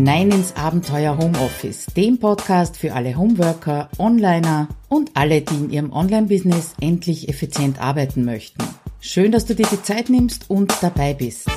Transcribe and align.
hinein 0.00 0.30
ins 0.30 0.56
Abenteuer 0.56 1.18
Homeoffice, 1.18 1.84
dem 1.94 2.18
Podcast 2.18 2.78
für 2.78 2.94
alle 2.94 3.18
Homeworker, 3.18 3.90
Onliner 3.98 4.68
und 4.88 5.10
alle, 5.12 5.42
die 5.42 5.56
in 5.56 5.68
ihrem 5.68 5.92
Online-Business 5.92 6.72
endlich 6.80 7.28
effizient 7.28 7.78
arbeiten 7.82 8.24
möchten. 8.24 8.64
Schön, 9.00 9.30
dass 9.30 9.44
du 9.44 9.54
dir 9.54 9.66
die 9.70 9.82
Zeit 9.82 10.08
nimmst 10.08 10.48
und 10.48 10.72
dabei 10.80 11.12
bist. 11.12 11.50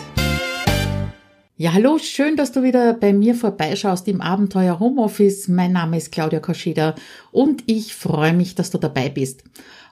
Ja, 1.55 1.71
hallo, 1.71 1.99
schön, 1.99 2.35
dass 2.35 2.52
du 2.52 2.63
wieder 2.63 2.93
bei 2.93 3.13
mir 3.13 3.34
vorbeischaust 3.34 4.09
im 4.09 4.20
Abenteuer 4.20 4.77
Homeoffice. 4.77 5.48
Mein 5.48 5.71
Name 5.71 5.95
ist 5.95 6.12
Claudia 6.12 6.41
Koscheda 6.41 6.95
und 7.31 7.63
ich 7.67 7.95
freue 7.95 8.34
mich, 8.34 8.55
dass 8.55 8.71
du 8.71 8.77
dabei 8.77 9.07
bist. 9.07 9.45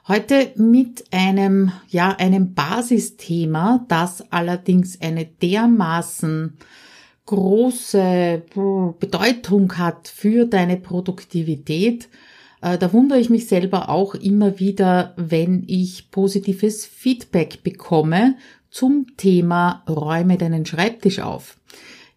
Heute 0.08 0.52
mit 0.56 1.04
einem, 1.10 1.72
ja, 1.88 2.10
einem 2.10 2.52
Basisthema, 2.52 3.86
das 3.88 4.30
allerdings 4.30 5.00
eine 5.00 5.24
dermaßen 5.24 6.58
große 7.26 8.42
Bedeutung 8.98 9.78
hat 9.78 10.08
für 10.08 10.46
deine 10.46 10.76
Produktivität. 10.76 12.08
Äh, 12.60 12.78
da 12.78 12.92
wundere 12.92 13.18
ich 13.18 13.30
mich 13.30 13.46
selber 13.46 13.88
auch 13.88 14.14
immer 14.14 14.58
wieder, 14.58 15.14
wenn 15.16 15.64
ich 15.66 16.10
positives 16.10 16.86
Feedback 16.86 17.62
bekomme 17.62 18.36
zum 18.70 19.06
Thema 19.16 19.84
Räume 19.88 20.38
deinen 20.38 20.64
Schreibtisch 20.66 21.20
auf. 21.20 21.58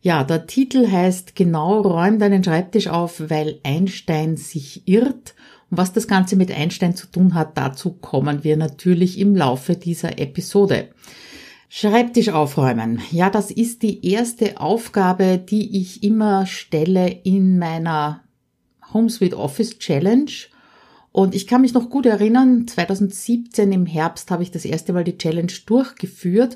Ja, 0.02 0.24
der 0.24 0.46
Titel 0.46 0.88
heißt 0.88 1.36
genau 1.36 1.82
Räum 1.82 2.20
deinen 2.20 2.44
Schreibtisch 2.44 2.88
auf, 2.88 3.24
weil 3.30 3.60
Einstein 3.64 4.38
sich 4.38 4.88
irrt. 4.88 5.34
Und 5.72 5.80
was 5.80 5.94
das 5.94 6.08
Ganze 6.08 6.36
mit 6.36 6.52
Einstein 6.52 6.96
zu 6.96 7.08
tun 7.08 7.34
hat, 7.34 7.58
dazu 7.58 7.94
kommen 7.94 8.44
wir 8.44 8.56
natürlich 8.56 9.18
im 9.18 9.36
Laufe 9.36 9.76
dieser 9.76 10.20
Episode. 10.20 10.90
Schreibtisch 11.78 12.30
aufräumen. 12.30 13.02
Ja, 13.12 13.30
das 13.30 13.52
ist 13.52 13.82
die 13.82 14.10
erste 14.10 14.62
Aufgabe, 14.62 15.38
die 15.38 15.78
ich 15.82 16.04
immer 16.04 16.46
stelle 16.46 17.10
in 17.10 17.60
meiner 17.60 18.22
HomeSuite 18.94 19.38
Office 19.38 19.78
Challenge. 19.78 20.32
Und 21.12 21.36
ich 21.36 21.48
kann 21.48 21.60
mich 21.60 21.74
noch 21.74 21.90
gut 21.90 22.06
erinnern, 22.06 22.66
2017 22.66 23.74
im 23.74 23.86
Herbst 23.86 24.32
habe 24.32 24.42
ich 24.42 24.52
das 24.52 24.64
erste 24.64 24.94
Mal 24.94 25.04
die 25.04 25.18
Challenge 25.18 25.52
durchgeführt 25.66 26.56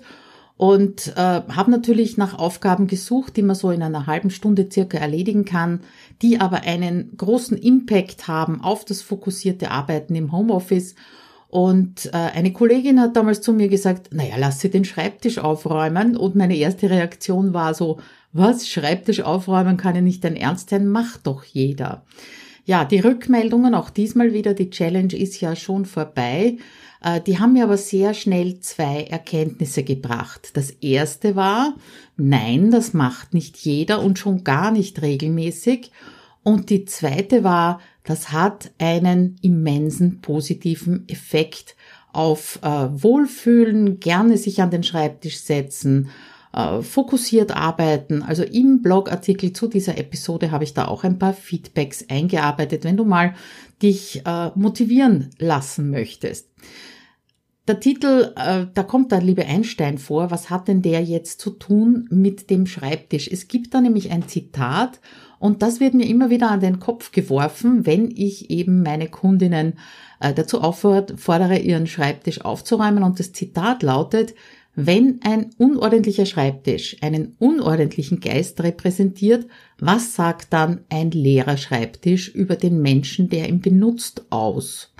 und 0.55 1.07
äh, 1.17 1.19
habe 1.19 1.69
natürlich 1.69 2.15
nach 2.15 2.39
Aufgaben 2.39 2.87
gesucht, 2.87 3.35
die 3.35 3.43
man 3.43 3.57
so 3.57 3.71
in 3.71 3.83
einer 3.83 4.07
halben 4.07 4.29
Stunde 4.29 4.69
circa 4.71 4.99
erledigen 4.99 5.43
kann, 5.43 5.81
die 6.21 6.39
aber 6.39 6.61
einen 6.61 7.17
großen 7.17 7.57
Impact 7.57 8.29
haben 8.29 8.61
auf 8.61 8.85
das 8.85 9.01
fokussierte 9.01 9.69
Arbeiten 9.69 10.15
im 10.15 10.31
Homeoffice 10.31 10.95
und 11.49 12.05
äh, 12.13 12.17
eine 12.17 12.53
Kollegin 12.53 13.01
hat 13.01 13.15
damals 13.15 13.41
zu 13.41 13.53
mir 13.53 13.69
gesagt, 13.69 14.13
naja, 14.13 14.35
lass 14.37 14.59
sie 14.59 14.69
den 14.69 14.85
Schreibtisch 14.85 15.39
aufräumen. 15.39 16.15
Und 16.15 16.35
meine 16.35 16.55
erste 16.55 16.91
Reaktion 16.91 17.55
war 17.55 17.73
so, 17.73 17.99
was, 18.31 18.69
Schreibtisch 18.69 19.21
aufräumen 19.21 19.75
kann 19.75 19.95
ja 19.95 20.01
nicht 20.01 20.23
dein 20.23 20.35
Ernst 20.35 20.69
sein, 20.69 20.87
macht 20.87 21.25
doch 21.25 21.43
jeder. 21.43 22.05
Ja, 22.65 22.85
die 22.85 22.99
Rückmeldungen, 22.99 23.73
auch 23.73 23.89
diesmal 23.89 24.31
wieder, 24.31 24.53
die 24.53 24.69
Challenge 24.69 25.15
ist 25.15 25.41
ja 25.41 25.55
schon 25.55 25.85
vorbei. 25.85 26.57
Äh, 27.03 27.19
die 27.21 27.39
haben 27.39 27.53
mir 27.53 27.63
aber 27.63 27.77
sehr 27.77 28.13
schnell 28.13 28.59
zwei 28.59 29.05
Erkenntnisse 29.05 29.81
gebracht. 29.81 30.51
Das 30.53 30.69
erste 30.69 31.35
war, 31.35 31.73
nein, 32.15 32.69
das 32.69 32.93
macht 32.93 33.33
nicht 33.33 33.57
jeder 33.57 34.03
und 34.03 34.19
schon 34.19 34.43
gar 34.43 34.69
nicht 34.69 35.01
regelmäßig. 35.01 35.89
Und 36.43 36.69
die 36.69 36.85
zweite 36.85 37.43
war, 37.43 37.79
das 38.09 38.31
hat 38.31 38.71
einen 38.79 39.35
immensen 39.43 40.19
positiven 40.19 41.07
Effekt 41.07 41.75
auf 42.11 42.57
äh, 42.63 42.67
Wohlfühlen, 42.67 43.99
gerne 43.99 44.35
sich 44.35 44.63
an 44.63 44.71
den 44.71 44.81
Schreibtisch 44.81 45.41
setzen, 45.41 46.09
äh, 46.51 46.81
fokussiert 46.81 47.55
arbeiten. 47.55 48.23
Also 48.23 48.41
im 48.41 48.81
Blogartikel 48.81 49.53
zu 49.53 49.67
dieser 49.67 49.99
Episode 49.99 50.49
habe 50.49 50.63
ich 50.63 50.73
da 50.73 50.87
auch 50.87 51.03
ein 51.03 51.19
paar 51.19 51.33
Feedbacks 51.33 52.03
eingearbeitet, 52.09 52.83
wenn 52.83 52.97
du 52.97 53.05
mal 53.05 53.35
dich 53.79 54.23
äh, 54.25 54.49
motivieren 54.55 55.29
lassen 55.37 55.91
möchtest. 55.91 56.49
Der 57.67 57.79
Titel, 57.79 58.33
äh, 58.35 58.65
da 58.73 58.81
kommt 58.81 59.11
der 59.11 59.21
liebe 59.21 59.45
Einstein 59.45 59.99
vor. 59.99 60.31
Was 60.31 60.49
hat 60.49 60.67
denn 60.67 60.81
der 60.81 61.03
jetzt 61.03 61.41
zu 61.41 61.51
tun 61.51 62.07
mit 62.09 62.49
dem 62.49 62.65
Schreibtisch? 62.65 63.29
Es 63.31 63.47
gibt 63.47 63.75
da 63.75 63.81
nämlich 63.81 64.09
ein 64.09 64.27
Zitat 64.27 64.99
und 65.39 65.61
das 65.61 65.79
wird 65.79 65.93
mir 65.93 66.05
immer 66.05 66.29
wieder 66.29 66.51
an 66.51 66.59
den 66.59 66.79
Kopf 66.79 67.11
geworfen, 67.11 67.85
wenn 67.85 68.11
ich 68.11 68.49
eben 68.49 68.83
meine 68.83 69.07
Kundinnen 69.07 69.79
äh, 70.19 70.33
dazu 70.33 70.61
auffordere, 70.61 71.57
ihren 71.57 71.87
Schreibtisch 71.87 72.41
aufzuräumen. 72.41 73.03
Und 73.03 73.19
das 73.19 73.31
Zitat 73.31 73.81
lautet, 73.81 74.35
wenn 74.75 75.21
ein 75.23 75.49
unordentlicher 75.57 76.25
Schreibtisch 76.25 76.97
einen 77.01 77.35
unordentlichen 77.39 78.19
Geist 78.19 78.61
repräsentiert, 78.61 79.47
was 79.79 80.15
sagt 80.15 80.53
dann 80.53 80.81
ein 80.89 81.11
leerer 81.11 81.57
Schreibtisch 81.57 82.29
über 82.29 82.55
den 82.55 82.81
Menschen, 82.81 83.29
der 83.29 83.49
ihn 83.49 83.61
benutzt, 83.61 84.25
aus? 84.29 84.93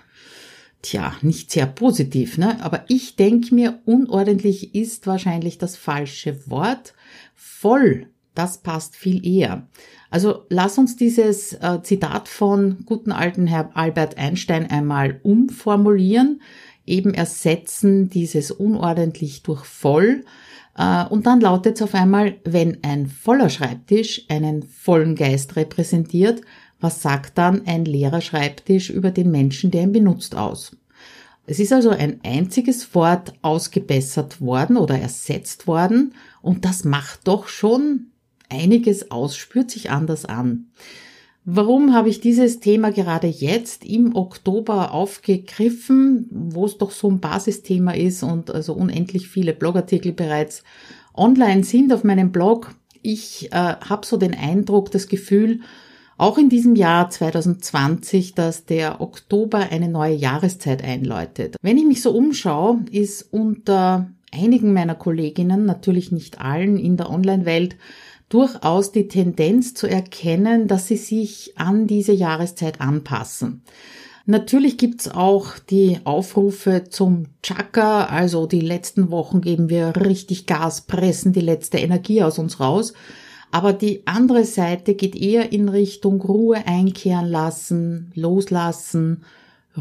Tja, 0.81 1.13
nicht 1.21 1.51
sehr 1.51 1.66
positiv, 1.66 2.38
ne? 2.38 2.63
Aber 2.63 2.85
ich 2.88 3.17
denke 3.17 3.53
mir, 3.53 3.79
unordentlich 3.85 4.73
ist 4.73 5.07
wahrscheinlich 5.07 5.57
das 5.57 5.75
falsche 5.75 6.50
Wort. 6.50 6.94
Voll, 7.35 8.07
das 8.35 8.59
passt 8.59 8.95
viel 8.95 9.25
eher. 9.25 9.67
Also 10.09 10.45
lass 10.50 10.78
uns 10.78 10.95
dieses 10.95 11.53
äh, 11.53 11.81
Zitat 11.84 12.28
von 12.28 12.79
guten 12.85 13.12
alten 13.12 13.47
Herr 13.47 13.75
Albert 13.75 14.17
Einstein 14.17 14.69
einmal 14.69 15.19
umformulieren, 15.23 16.41
eben 16.85 17.13
ersetzen 17.13 18.09
dieses 18.09 18.51
unordentlich 18.51 19.44
durch 19.44 19.66
voll. 19.66 20.23
Äh, 20.78 21.06
und 21.06 21.28
dann 21.28 21.41
lautet 21.41 21.75
es 21.75 21.81
auf 21.81 21.94
einmal, 21.94 22.38
wenn 22.44 22.84
ein 22.84 23.07
voller 23.07 23.50
Schreibtisch 23.50 24.25
einen 24.29 24.63
vollen 24.63 25.16
Geist 25.16 25.56
repräsentiert, 25.56 26.41
was 26.79 27.01
sagt 27.01 27.38
dann 27.38 27.68
ein 27.68 27.85
leerer 27.85 28.22
Schreibtisch 28.22 28.89
über 28.89 29.12
den 29.12 29.31
Menschen, 29.31 29.69
der 29.69 29.84
ihn 29.84 29.91
benutzt, 29.91 30.35
aus? 30.35 30.78
Es 31.45 31.59
ist 31.59 31.73
also 31.73 31.89
ein 31.89 32.19
einziges 32.23 32.94
Wort 32.94 33.34
ausgebessert 33.41 34.39
worden 34.39 34.78
oder 34.78 35.00
ersetzt 35.00 35.66
worden 35.66 36.13
und 36.44 36.63
das 36.63 36.84
macht 36.84 37.28
doch 37.28 37.47
schon 37.47 38.12
einiges 38.49 39.11
aus, 39.11 39.35
spürt 39.35 39.71
sich 39.71 39.89
anders 39.89 40.25
an. 40.25 40.67
Warum 41.45 41.93
habe 41.93 42.09
ich 42.09 42.19
dieses 42.19 42.59
Thema 42.59 42.91
gerade 42.91 43.27
jetzt 43.27 43.83
im 43.83 44.15
Oktober 44.15 44.93
aufgegriffen, 44.93 46.27
wo 46.29 46.65
es 46.65 46.77
doch 46.77 46.91
so 46.91 47.09
ein 47.09 47.19
Basisthema 47.19 47.93
ist 47.93 48.21
und 48.21 48.51
also 48.51 48.73
unendlich 48.73 49.29
viele 49.29 49.53
Blogartikel 49.53 50.11
bereits 50.11 50.63
online 51.15 51.63
sind 51.63 51.91
auf 51.91 52.03
meinem 52.03 52.31
Blog? 52.31 52.75
Ich 53.01 53.51
äh, 53.51 53.55
habe 53.55 54.05
so 54.05 54.17
den 54.17 54.35
Eindruck, 54.35 54.91
das 54.91 55.07
Gefühl, 55.07 55.61
auch 56.19 56.38
in 56.38 56.49
diesem 56.49 56.75
Jahr 56.75 57.09
2020, 57.09 58.35
dass 58.35 58.65
der 58.65 58.99
Oktober 58.99 59.71
eine 59.71 59.88
neue 59.88 60.15
Jahreszeit 60.15 60.83
einläutet. 60.83 61.55
Wenn 61.61 61.77
ich 61.77 61.85
mich 61.85 62.01
so 62.01 62.11
umschaue, 62.11 62.81
ist 62.91 63.21
unter 63.31 64.11
einigen 64.34 64.73
meiner 64.73 64.95
Kolleginnen, 64.95 65.66
natürlich 65.66 66.12
nicht 66.12 66.41
allen 66.41 66.78
in 66.78 66.97
der 66.97 67.09
Online-Welt, 67.09 67.75
durchaus 68.29 68.91
die 68.91 69.07
Tendenz 69.07 69.73
zu 69.73 69.88
erkennen, 69.88 70.67
dass 70.67 70.88
sie 70.88 70.97
sich 70.97 71.53
an 71.57 71.88
diese 71.88 72.13
Jahreszeit 72.13 72.79
anpassen. 72.79 73.63
Natürlich 74.25 74.78
gibt's 74.78 75.09
auch 75.09 75.57
die 75.57 75.97
Aufrufe 76.03 76.84
zum 76.88 77.25
Chaka, 77.41 78.06
also 78.06 78.45
die 78.45 78.62
letzten 78.62 79.09
Wochen 79.09 79.41
geben 79.41 79.69
wir 79.69 79.95
richtig 79.95 80.45
Gas, 80.45 80.81
pressen 80.81 81.34
die 81.34 81.41
letzte 81.41 81.79
Energie 81.79 82.22
aus 82.22 82.38
uns 82.38 82.59
raus. 82.59 82.94
Aber 83.50 83.73
die 83.73 84.06
andere 84.06 84.45
Seite 84.45 84.94
geht 84.94 85.16
eher 85.16 85.51
in 85.51 85.68
Richtung 85.68 86.22
Ruhe 86.22 86.68
einkehren 86.68 87.25
lassen, 87.25 88.12
loslassen, 88.13 89.23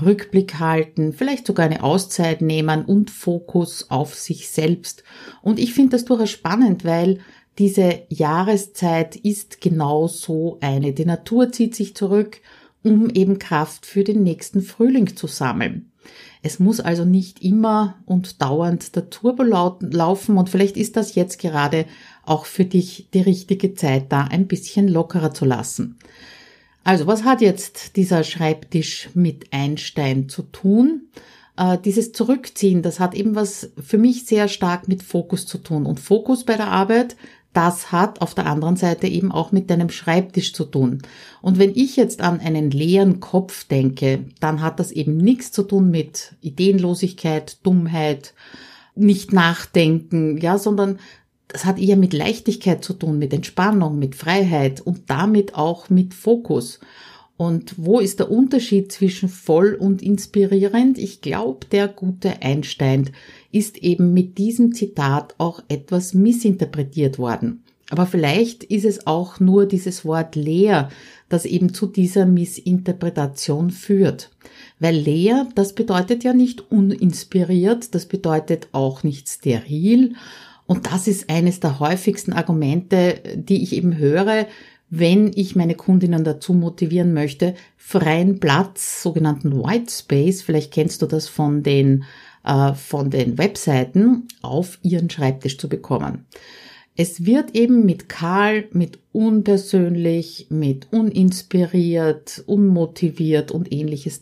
Rückblick 0.03 0.59
halten, 0.59 1.13
vielleicht 1.13 1.47
sogar 1.47 1.67
eine 1.67 1.83
Auszeit 1.83 2.43
nehmen 2.43 2.85
und 2.85 3.11
Fokus 3.11 3.91
auf 3.91 4.15
sich 4.15 4.49
selbst. 4.49 5.05
Und 5.43 5.59
ich 5.59 5.75
finde 5.75 5.91
das 5.91 6.05
durchaus 6.05 6.31
spannend, 6.31 6.85
weil 6.85 7.19
diese 7.59 8.03
Jahreszeit 8.09 9.17
ist 9.17 9.61
genau 9.61 10.07
so 10.07 10.59
eine. 10.61 10.93
Die 10.93 11.05
Natur 11.05 11.51
zieht 11.51 11.75
sich 11.75 11.97
zurück, 11.97 12.41
um 12.85 13.11
eben 13.11 13.39
Kraft 13.39 13.85
für 13.85 14.05
den 14.05 14.23
nächsten 14.23 14.63
Frühling 14.63 15.17
zu 15.17 15.27
sammeln. 15.27 15.91
Es 16.43 16.59
muss 16.61 16.81
also 16.81 17.05
nicht 17.05 17.43
immer 17.43 17.97
und 18.07 18.41
dauernd 18.41 18.95
der 18.95 19.11
Turbo 19.11 19.43
laufen 19.43 20.39
und 20.39 20.49
vielleicht 20.49 20.77
ist 20.77 20.97
das 20.97 21.15
jetzt 21.15 21.39
gerade 21.39 21.85
auch 22.25 22.47
für 22.47 22.65
dich 22.65 23.09
die 23.13 23.21
richtige 23.21 23.75
Zeit, 23.75 24.13
da 24.13 24.23
ein 24.23 24.47
bisschen 24.47 24.89
lockerer 24.89 25.35
zu 25.35 25.45
lassen. 25.45 25.99
Also, 26.89 27.07
was 27.07 27.25
hat 27.25 27.43
jetzt 27.43 27.97
dieser 27.97 28.25
Schreibtisch 28.25 29.11
mit 29.13 29.53
Einstein 29.53 30.31
zu 30.31 30.41
tun? 30.41 31.11
Äh, 31.59 31.77
dieses 31.85 32.13
Zurückziehen, 32.13 32.81
das 32.81 32.99
hat 32.99 33.15
eben 33.15 33.35
was 33.35 33.73
für 33.79 33.99
mich 33.99 34.25
sehr 34.25 34.49
stark 34.49 34.89
mit 34.89 35.03
Fokus 35.03 35.45
zu 35.45 35.59
tun. 35.59 35.85
Und 35.85 36.01
Fokus 36.01 36.45
bei 36.45 36.57
der 36.57 36.69
Arbeit 36.69 37.17
das 37.53 37.93
hat 37.93 38.23
auf 38.23 38.35
der 38.35 38.47
anderen 38.47 38.77
Seite 38.77 39.07
eben 39.07 39.33
auch 39.33 39.53
mit 39.53 39.69
deinem 39.69 39.91
Schreibtisch 39.91 40.55
zu 40.55 40.65
tun. 40.65 41.03
Und 41.43 41.59
wenn 41.59 41.75
ich 41.75 41.97
jetzt 41.97 42.23
an 42.23 42.41
einen 42.41 42.71
leeren 42.71 43.21
Kopf 43.21 43.65
denke, 43.65 44.25
dann 44.41 44.63
hat 44.63 44.81
das 44.81 44.91
eben 44.91 45.19
nichts 45.19 45.53
zu 45.53 45.65
tun 45.65 45.91
mit 45.91 46.37
Ideenlosigkeit, 46.41 47.59
Dummheit, 47.67 48.33
nicht 48.95 49.33
nachdenken, 49.33 50.39
ja, 50.39 50.57
sondern 50.57 50.99
das 51.49 51.65
hat 51.65 51.79
eher 51.79 51.97
mit 51.97 52.13
Leichtigkeit 52.13 52.85
zu 52.85 52.93
tun, 52.93 53.19
mit 53.19 53.33
Entspannung, 53.33 53.99
mit 53.99 54.15
Freiheit 54.15 54.81
und 54.81 55.11
damit 55.11 55.55
auch 55.55 55.91
mit 55.91 56.15
Fokus. 56.15 56.79
Und 57.39 57.75
wo 57.77 58.01
ist 58.01 58.19
der 58.19 58.31
Unterschied 58.31 58.91
zwischen 58.93 59.29
voll 59.29 59.75
und 59.75 60.03
inspirierend? 60.03 60.99
Ich 60.99 61.21
glaube, 61.21 61.67
der 61.71 61.89
gute 61.89 62.43
Einstein 62.43 63.11
ist 63.53 63.79
eben 63.79 64.13
mit 64.13 64.39
diesem 64.39 64.75
Zitat 64.75 65.35
auch 65.39 65.63
etwas 65.69 66.15
missinterpretiert 66.15 67.19
worden. 67.19 67.63
Aber 67.91 68.07
vielleicht 68.07 68.65
ist 68.65 68.85
es 68.85 69.07
auch 69.07 69.41
nur 69.41 69.67
dieses 69.67 70.05
Wort 70.05 70.37
leer, 70.37 70.91
das 71.29 71.47
eben 71.47 71.73
zu 71.73 71.87
dieser 71.87 72.27
Missinterpretation 72.27 73.71
führt. 73.71 74.31
Weil 74.79 74.97
leer, 74.97 75.49
das 75.55 75.75
bedeutet 75.75 76.25
ja 76.25 76.35
nicht 76.35 76.71
uninspiriert, 76.71 77.95
das 77.95 78.07
bedeutet 78.07 78.69
auch 78.73 79.05
nicht 79.05 79.29
steril. 79.29 80.15
Und 80.69 80.93
das 80.93 81.09
ist 81.09 81.31
eines 81.31 81.61
der 81.61 81.81
häufigsten 81.81 82.35
Argumente, 82.35 83.23
die 83.35 83.63
ich 83.63 83.73
eben 83.73 83.97
höre, 83.97 84.47
wenn 84.91 85.33
ich 85.35 85.57
meine 85.57 85.75
Kundinnen 85.75 86.25
dazu 86.25 86.53
motivieren 86.53 87.15
möchte, 87.15 87.55
freien 87.79 88.39
Platz, 88.39 89.03
sogenannten 89.03 89.65
White 89.65 89.91
Space, 89.91 90.43
vielleicht 90.43 90.71
kennst 90.71 91.01
du 91.01 91.07
das 91.07 91.27
von 91.27 91.63
den, 91.63 92.05
äh, 92.45 92.75
von 92.75 93.09
den 93.11 93.39
Webseiten, 93.39 94.29
auf 94.43 94.79
ihren 94.83 95.09
Schreibtisch 95.09 95.57
zu 95.57 95.71
bekommen. 95.71 96.27
Es 96.97 97.25
wird 97.25 97.57
eben 97.57 97.87
mit 97.87 98.11
kahl, 98.11 98.67
mit 98.73 98.99
unpersönlich, 99.13 100.49
mit 100.51 100.89
uninspiriert, 100.91 102.43
unmotiviert 102.45 103.53
und 103.53 103.73
ähnliches 103.73 104.21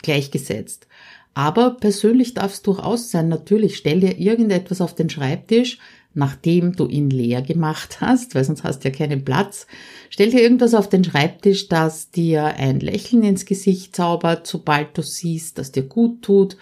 gleichgesetzt. 0.00 0.86
Aber 1.34 1.76
persönlich 1.78 2.34
darf 2.34 2.52
es 2.52 2.62
durchaus 2.62 3.10
sein. 3.10 3.28
Natürlich 3.28 3.76
stell 3.76 4.00
dir 4.00 4.18
irgendetwas 4.18 4.80
auf 4.80 4.94
den 4.94 5.08
Schreibtisch, 5.08 5.78
nachdem 6.14 6.76
du 6.76 6.86
ihn 6.86 7.08
leer 7.08 7.40
gemacht 7.40 8.00
hast, 8.00 8.34
weil 8.34 8.44
sonst 8.44 8.64
hast 8.64 8.80
du 8.80 8.88
ja 8.88 8.94
keinen 8.94 9.24
Platz. 9.24 9.66
Stell 10.10 10.30
dir 10.30 10.42
irgendwas 10.42 10.74
auf 10.74 10.88
den 10.88 11.04
Schreibtisch, 11.04 11.68
das 11.68 12.10
dir 12.10 12.44
ein 12.44 12.80
Lächeln 12.80 13.22
ins 13.22 13.46
Gesicht 13.46 13.96
zaubert, 13.96 14.46
sobald 14.46 14.96
du 14.96 15.02
siehst, 15.02 15.56
dass 15.58 15.72
dir 15.72 15.84
gut 15.84 16.22
tut, 16.22 16.56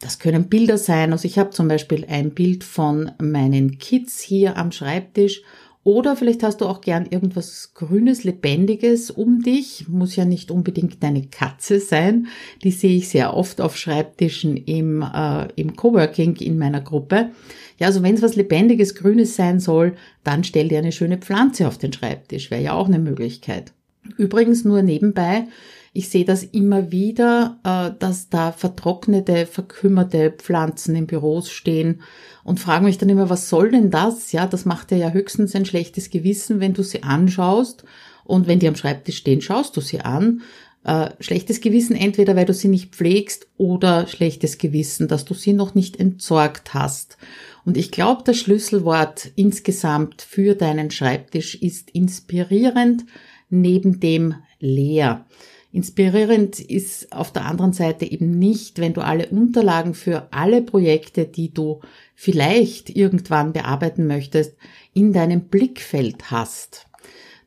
das 0.00 0.18
können 0.18 0.50
Bilder 0.50 0.76
sein. 0.76 1.12
Also 1.12 1.26
ich 1.26 1.38
habe 1.38 1.50
zum 1.50 1.66
Beispiel 1.66 2.04
ein 2.06 2.32
Bild 2.32 2.62
von 2.62 3.12
meinen 3.18 3.78
Kids 3.78 4.20
hier 4.20 4.58
am 4.58 4.70
Schreibtisch. 4.70 5.42
Oder 5.84 6.16
vielleicht 6.16 6.42
hast 6.42 6.62
du 6.62 6.66
auch 6.66 6.80
gern 6.80 7.06
irgendwas 7.08 7.72
Grünes, 7.74 8.24
Lebendiges 8.24 9.10
um 9.10 9.42
dich. 9.42 9.86
Muss 9.86 10.16
ja 10.16 10.24
nicht 10.24 10.50
unbedingt 10.50 11.02
deine 11.02 11.26
Katze 11.26 11.78
sein. 11.78 12.26
Die 12.62 12.70
sehe 12.70 12.96
ich 12.96 13.10
sehr 13.10 13.34
oft 13.34 13.60
auf 13.60 13.76
Schreibtischen 13.76 14.56
im, 14.56 15.02
äh, 15.02 15.46
im 15.56 15.76
Coworking 15.76 16.36
in 16.36 16.58
meiner 16.58 16.80
Gruppe. 16.80 17.30
Ja, 17.78 17.88
also 17.88 18.02
wenn 18.02 18.14
es 18.14 18.22
was 18.22 18.34
Lebendiges, 18.34 18.94
Grünes 18.94 19.36
sein 19.36 19.60
soll, 19.60 19.94
dann 20.22 20.42
stell 20.42 20.68
dir 20.68 20.78
eine 20.78 20.92
schöne 20.92 21.18
Pflanze 21.18 21.68
auf 21.68 21.76
den 21.76 21.92
Schreibtisch. 21.92 22.50
Wäre 22.50 22.62
ja 22.62 22.72
auch 22.72 22.88
eine 22.88 22.98
Möglichkeit. 22.98 23.72
Übrigens 24.16 24.64
nur 24.64 24.80
nebenbei, 24.80 25.48
ich 25.96 26.08
sehe 26.08 26.24
das 26.24 26.42
immer 26.42 26.90
wieder, 26.90 27.58
äh, 27.62 27.96
dass 27.98 28.28
da 28.28 28.52
vertrocknete, 28.52 29.46
verkümmerte 29.46 30.32
Pflanzen 30.32 30.96
in 30.96 31.06
Büros 31.06 31.50
stehen 31.50 32.00
und 32.44 32.60
frage 32.60 32.84
mich 32.84 32.98
dann 32.98 33.08
immer, 33.08 33.30
was 33.30 33.48
soll 33.48 33.70
denn 33.70 33.90
das? 33.90 34.32
Ja, 34.32 34.46
das 34.46 34.64
macht 34.64 34.90
dir 34.90 34.98
ja 34.98 35.10
höchstens 35.10 35.54
ein 35.56 35.64
schlechtes 35.64 36.10
Gewissen, 36.10 36.60
wenn 36.60 36.74
du 36.74 36.82
sie 36.82 37.02
anschaust 37.02 37.84
und 38.24 38.46
wenn 38.46 38.58
die 38.58 38.68
am 38.68 38.76
Schreibtisch 38.76 39.16
stehen, 39.16 39.40
schaust 39.40 39.76
du 39.76 39.80
sie 39.80 40.00
an. 40.00 40.42
Äh, 40.84 41.10
schlechtes 41.20 41.62
Gewissen 41.62 41.96
entweder, 41.96 42.36
weil 42.36 42.44
du 42.44 42.52
sie 42.52 42.68
nicht 42.68 42.94
pflegst 42.94 43.48
oder 43.56 44.06
schlechtes 44.06 44.58
Gewissen, 44.58 45.08
dass 45.08 45.24
du 45.24 45.32
sie 45.32 45.54
noch 45.54 45.74
nicht 45.74 45.98
entsorgt 45.98 46.74
hast. 46.74 47.16
Und 47.64 47.78
ich 47.78 47.90
glaube, 47.90 48.22
das 48.24 48.36
Schlüsselwort 48.36 49.30
insgesamt 49.36 50.20
für 50.20 50.54
deinen 50.54 50.90
Schreibtisch 50.90 51.54
ist 51.54 51.90
inspirierend 51.92 53.06
neben 53.48 54.00
dem 54.00 54.34
leer. 54.60 55.24
Inspirierend 55.72 56.60
ist 56.60 57.12
auf 57.12 57.32
der 57.32 57.46
anderen 57.46 57.72
Seite 57.72 58.04
eben 58.04 58.38
nicht, 58.38 58.78
wenn 58.78 58.92
du 58.92 59.00
alle 59.00 59.26
Unterlagen 59.28 59.94
für 59.94 60.28
alle 60.30 60.62
Projekte, 60.62 61.24
die 61.24 61.52
du 61.52 61.80
vielleicht 62.14 62.90
irgendwann 62.90 63.52
bearbeiten 63.52 64.06
möchtest, 64.06 64.56
in 64.92 65.12
deinem 65.12 65.48
Blickfeld 65.48 66.30
hast. 66.30 66.86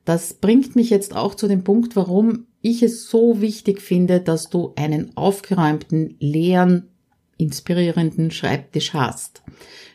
Das 0.05 0.35
bringt 0.35 0.75
mich 0.75 0.89
jetzt 0.89 1.15
auch 1.15 1.35
zu 1.35 1.47
dem 1.47 1.63
Punkt, 1.63 1.95
warum 1.95 2.47
ich 2.61 2.83
es 2.83 3.09
so 3.09 3.41
wichtig 3.41 3.81
finde, 3.81 4.21
dass 4.21 4.49
du 4.49 4.73
einen 4.75 5.15
aufgeräumten, 5.15 6.15
leeren, 6.19 6.89
inspirierenden 7.37 8.31
Schreibtisch 8.31 8.93
hast. 8.93 9.43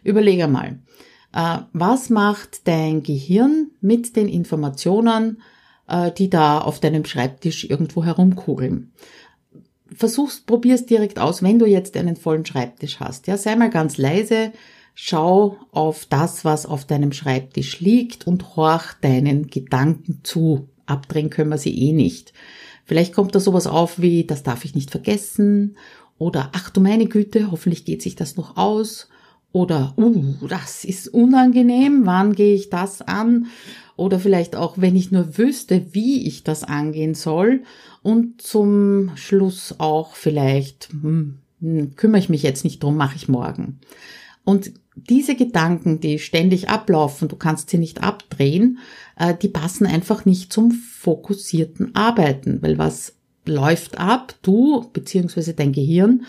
Überlege 0.04 0.48
mal, 0.48 0.78
äh, 1.32 1.58
was 1.72 2.10
macht 2.10 2.66
dein 2.68 3.02
Gehirn 3.02 3.70
mit 3.80 4.16
den 4.16 4.28
Informationen, 4.28 5.42
äh, 5.88 6.12
die 6.12 6.30
da 6.30 6.60
auf 6.60 6.80
deinem 6.80 7.04
Schreibtisch 7.04 7.64
irgendwo 7.64 8.04
herumkugeln. 8.04 8.92
Versuch's, 9.96 10.40
probier's 10.40 10.86
direkt 10.86 11.18
aus, 11.18 11.42
wenn 11.42 11.58
du 11.58 11.66
jetzt 11.66 11.96
einen 11.96 12.16
vollen 12.16 12.46
Schreibtisch 12.46 13.00
hast. 13.00 13.26
Ja, 13.26 13.36
sei 13.36 13.56
mal 13.56 13.70
ganz 13.70 13.98
leise, 13.98 14.52
schau 14.94 15.58
auf 15.70 16.06
das, 16.06 16.44
was 16.44 16.66
auf 16.66 16.84
deinem 16.84 17.12
Schreibtisch 17.12 17.80
liegt 17.80 18.26
und 18.26 18.56
horch 18.56 18.94
deinen 19.00 19.48
Gedanken 19.48 20.20
zu. 20.22 20.68
Abdrehen 20.86 21.30
können 21.30 21.50
wir 21.50 21.58
sie 21.58 21.88
eh 21.88 21.92
nicht. 21.92 22.32
Vielleicht 22.84 23.14
kommt 23.14 23.34
da 23.34 23.40
sowas 23.40 23.66
auf 23.66 24.00
wie, 24.00 24.24
das 24.24 24.42
darf 24.42 24.64
ich 24.64 24.74
nicht 24.74 24.90
vergessen, 24.90 25.76
oder 26.18 26.50
ach 26.52 26.70
du 26.70 26.80
meine 26.80 27.06
Güte, 27.06 27.50
hoffentlich 27.50 27.84
geht 27.84 28.02
sich 28.02 28.14
das 28.14 28.36
noch 28.36 28.56
aus, 28.56 29.08
oder 29.52 29.94
uh, 29.96 30.46
das 30.48 30.84
ist 30.84 31.08
unangenehm, 31.08 32.02
wann 32.04 32.34
gehe 32.34 32.54
ich 32.54 32.70
das 32.70 33.02
an? 33.02 33.46
Oder 34.02 34.18
vielleicht 34.18 34.56
auch, 34.56 34.78
wenn 34.78 34.96
ich 34.96 35.12
nur 35.12 35.38
wüsste, 35.38 35.86
wie 35.92 36.26
ich 36.26 36.42
das 36.42 36.64
angehen 36.64 37.14
soll. 37.14 37.62
Und 38.02 38.42
zum 38.42 39.12
Schluss 39.14 39.76
auch 39.78 40.16
vielleicht, 40.16 40.88
hm, 40.90 41.38
hm, 41.60 41.94
kümmere 41.94 42.18
ich 42.18 42.28
mich 42.28 42.42
jetzt 42.42 42.64
nicht 42.64 42.82
drum, 42.82 42.96
mache 42.96 43.14
ich 43.14 43.28
morgen. 43.28 43.78
Und 44.42 44.72
diese 44.96 45.36
Gedanken, 45.36 46.00
die 46.00 46.18
ständig 46.18 46.68
ablaufen, 46.68 47.28
du 47.28 47.36
kannst 47.36 47.70
sie 47.70 47.78
nicht 47.78 48.02
abdrehen, 48.02 48.78
äh, 49.16 49.34
die 49.40 49.48
passen 49.48 49.86
einfach 49.86 50.24
nicht 50.24 50.52
zum 50.52 50.72
fokussierten 50.72 51.94
Arbeiten, 51.94 52.60
weil 52.60 52.78
was 52.78 53.14
läuft 53.46 53.98
ab, 53.98 54.34
du 54.42 54.84
beziehungsweise 54.92 55.54
dein 55.54 55.70
Gehirn, 55.70 56.26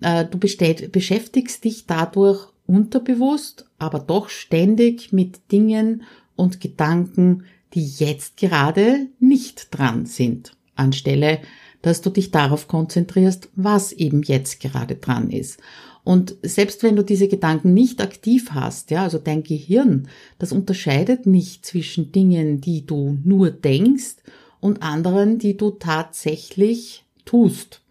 äh, 0.00 0.24
du 0.24 0.38
beschäftigst 0.38 1.62
dich 1.62 1.86
dadurch 1.86 2.48
unterbewusst, 2.66 3.66
aber 3.78 4.00
doch 4.00 4.28
ständig 4.28 5.12
mit 5.12 5.52
Dingen 5.52 6.02
und 6.36 6.60
Gedanken, 6.60 7.44
die 7.74 7.86
jetzt 7.86 8.36
gerade 8.36 9.06
nicht 9.18 9.68
dran 9.70 10.06
sind, 10.06 10.56
anstelle 10.74 11.40
dass 11.82 12.00
du 12.00 12.10
dich 12.10 12.30
darauf 12.30 12.68
konzentrierst, 12.68 13.50
was 13.54 13.92
eben 13.92 14.22
jetzt 14.22 14.60
gerade 14.60 14.94
dran 14.94 15.30
ist. 15.30 15.60
Und 16.04 16.36
selbst 16.42 16.82
wenn 16.82 16.96
du 16.96 17.04
diese 17.04 17.28
Gedanken 17.28 17.74
nicht 17.74 18.00
aktiv 18.00 18.50
hast, 18.52 18.90
ja, 18.90 19.02
also 19.02 19.18
dein 19.18 19.42
Gehirn, 19.42 20.08
das 20.38 20.52
unterscheidet 20.52 21.26
nicht 21.26 21.66
zwischen 21.66 22.10
Dingen, 22.10 22.60
die 22.60 22.86
du 22.86 23.18
nur 23.22 23.50
denkst 23.50 24.16
und 24.60 24.82
anderen, 24.82 25.38
die 25.38 25.56
du 25.56 25.70
tatsächlich 25.70 27.04
tust. 27.24 27.82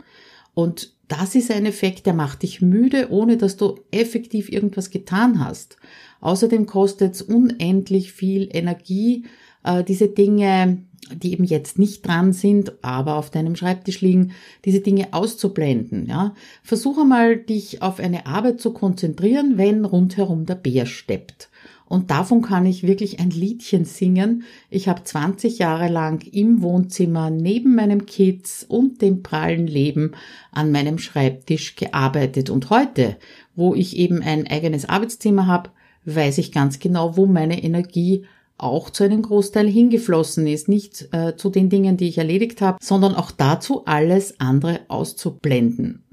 Und 0.54 0.94
das 1.12 1.36
ist 1.36 1.52
ein 1.52 1.66
Effekt, 1.66 2.06
der 2.06 2.14
macht 2.14 2.44
dich 2.44 2.62
müde, 2.62 3.08
ohne 3.10 3.36
dass 3.36 3.58
du 3.58 3.80
effektiv 3.92 4.50
irgendwas 4.50 4.92
getan 4.92 5.44
hast. 5.44 5.76
Außerdem 6.22 6.66
kostet 6.68 7.16
es 7.16 7.22
unendlich 7.22 8.14
viel 8.14 8.48
Energie, 8.52 9.26
äh, 9.64 9.84
diese 9.84 10.08
Dinge, 10.08 10.84
die 11.14 11.34
eben 11.34 11.44
jetzt 11.44 11.78
nicht 11.78 12.08
dran 12.08 12.32
sind, 12.32 12.74
aber 12.82 13.16
auf 13.16 13.30
deinem 13.30 13.58
Schreibtisch 13.58 14.00
liegen, 14.00 14.32
diese 14.64 14.80
Dinge 14.80 15.10
auszublenden. 15.12 16.06
Ja? 16.06 16.34
Versuche 16.64 17.04
mal, 17.04 17.36
dich 17.36 17.82
auf 17.82 18.00
eine 18.00 18.26
Arbeit 18.26 18.62
zu 18.62 18.72
konzentrieren, 18.72 19.58
wenn 19.58 19.84
rundherum 19.84 20.46
der 20.46 20.56
Bär 20.56 20.86
steppt. 20.86 21.50
Und 21.92 22.10
davon 22.10 22.42
kann 22.42 22.66
ich 22.66 22.88
wirklich 22.88 23.20
ein 23.20 23.32
Liedchen 23.32 23.84
singen. 23.84 24.44
Ich 24.70 24.88
habe 24.88 25.04
20 25.04 25.60
Jahre 25.60 25.90
lang 25.90 26.26
im 26.32 26.62
Wohnzimmer 26.62 27.30
neben 27.30 27.76
meinem 27.76 28.06
Kids 28.06 28.66
und 28.66 29.02
dem 29.02 29.24
prallen 29.24 29.68
Leben 29.68 30.14
an 30.54 30.72
meinem 30.72 31.00
Schreibtisch 31.00 31.76
gearbeitet. 31.76 32.50
Und 32.50 32.70
heute, 32.70 33.18
wo 33.58 33.76
ich 33.76 33.98
eben 33.98 34.22
ein 34.22 34.48
eigenes 34.48 34.88
Arbeitszimmer 34.88 35.48
habe, 35.48 35.72
weiß 36.06 36.38
ich 36.38 36.54
ganz 36.54 36.80
genau, 36.80 37.18
wo 37.18 37.26
meine 37.26 37.62
Energie 37.62 38.24
auch 38.58 38.90
zu 38.90 39.04
einem 39.04 39.22
Großteil 39.22 39.68
hingeflossen 39.68 40.48
ist. 40.48 40.70
Nicht 40.70 41.10
äh, 41.12 41.36
zu 41.36 41.50
den 41.50 41.68
Dingen, 41.68 41.98
die 41.98 42.08
ich 42.08 42.18
erledigt 42.18 42.62
habe, 42.62 42.78
sondern 42.82 43.16
auch 43.16 43.32
dazu, 43.32 43.84
alles 43.84 44.40
andere 44.40 44.80
auszublenden. 44.88 46.06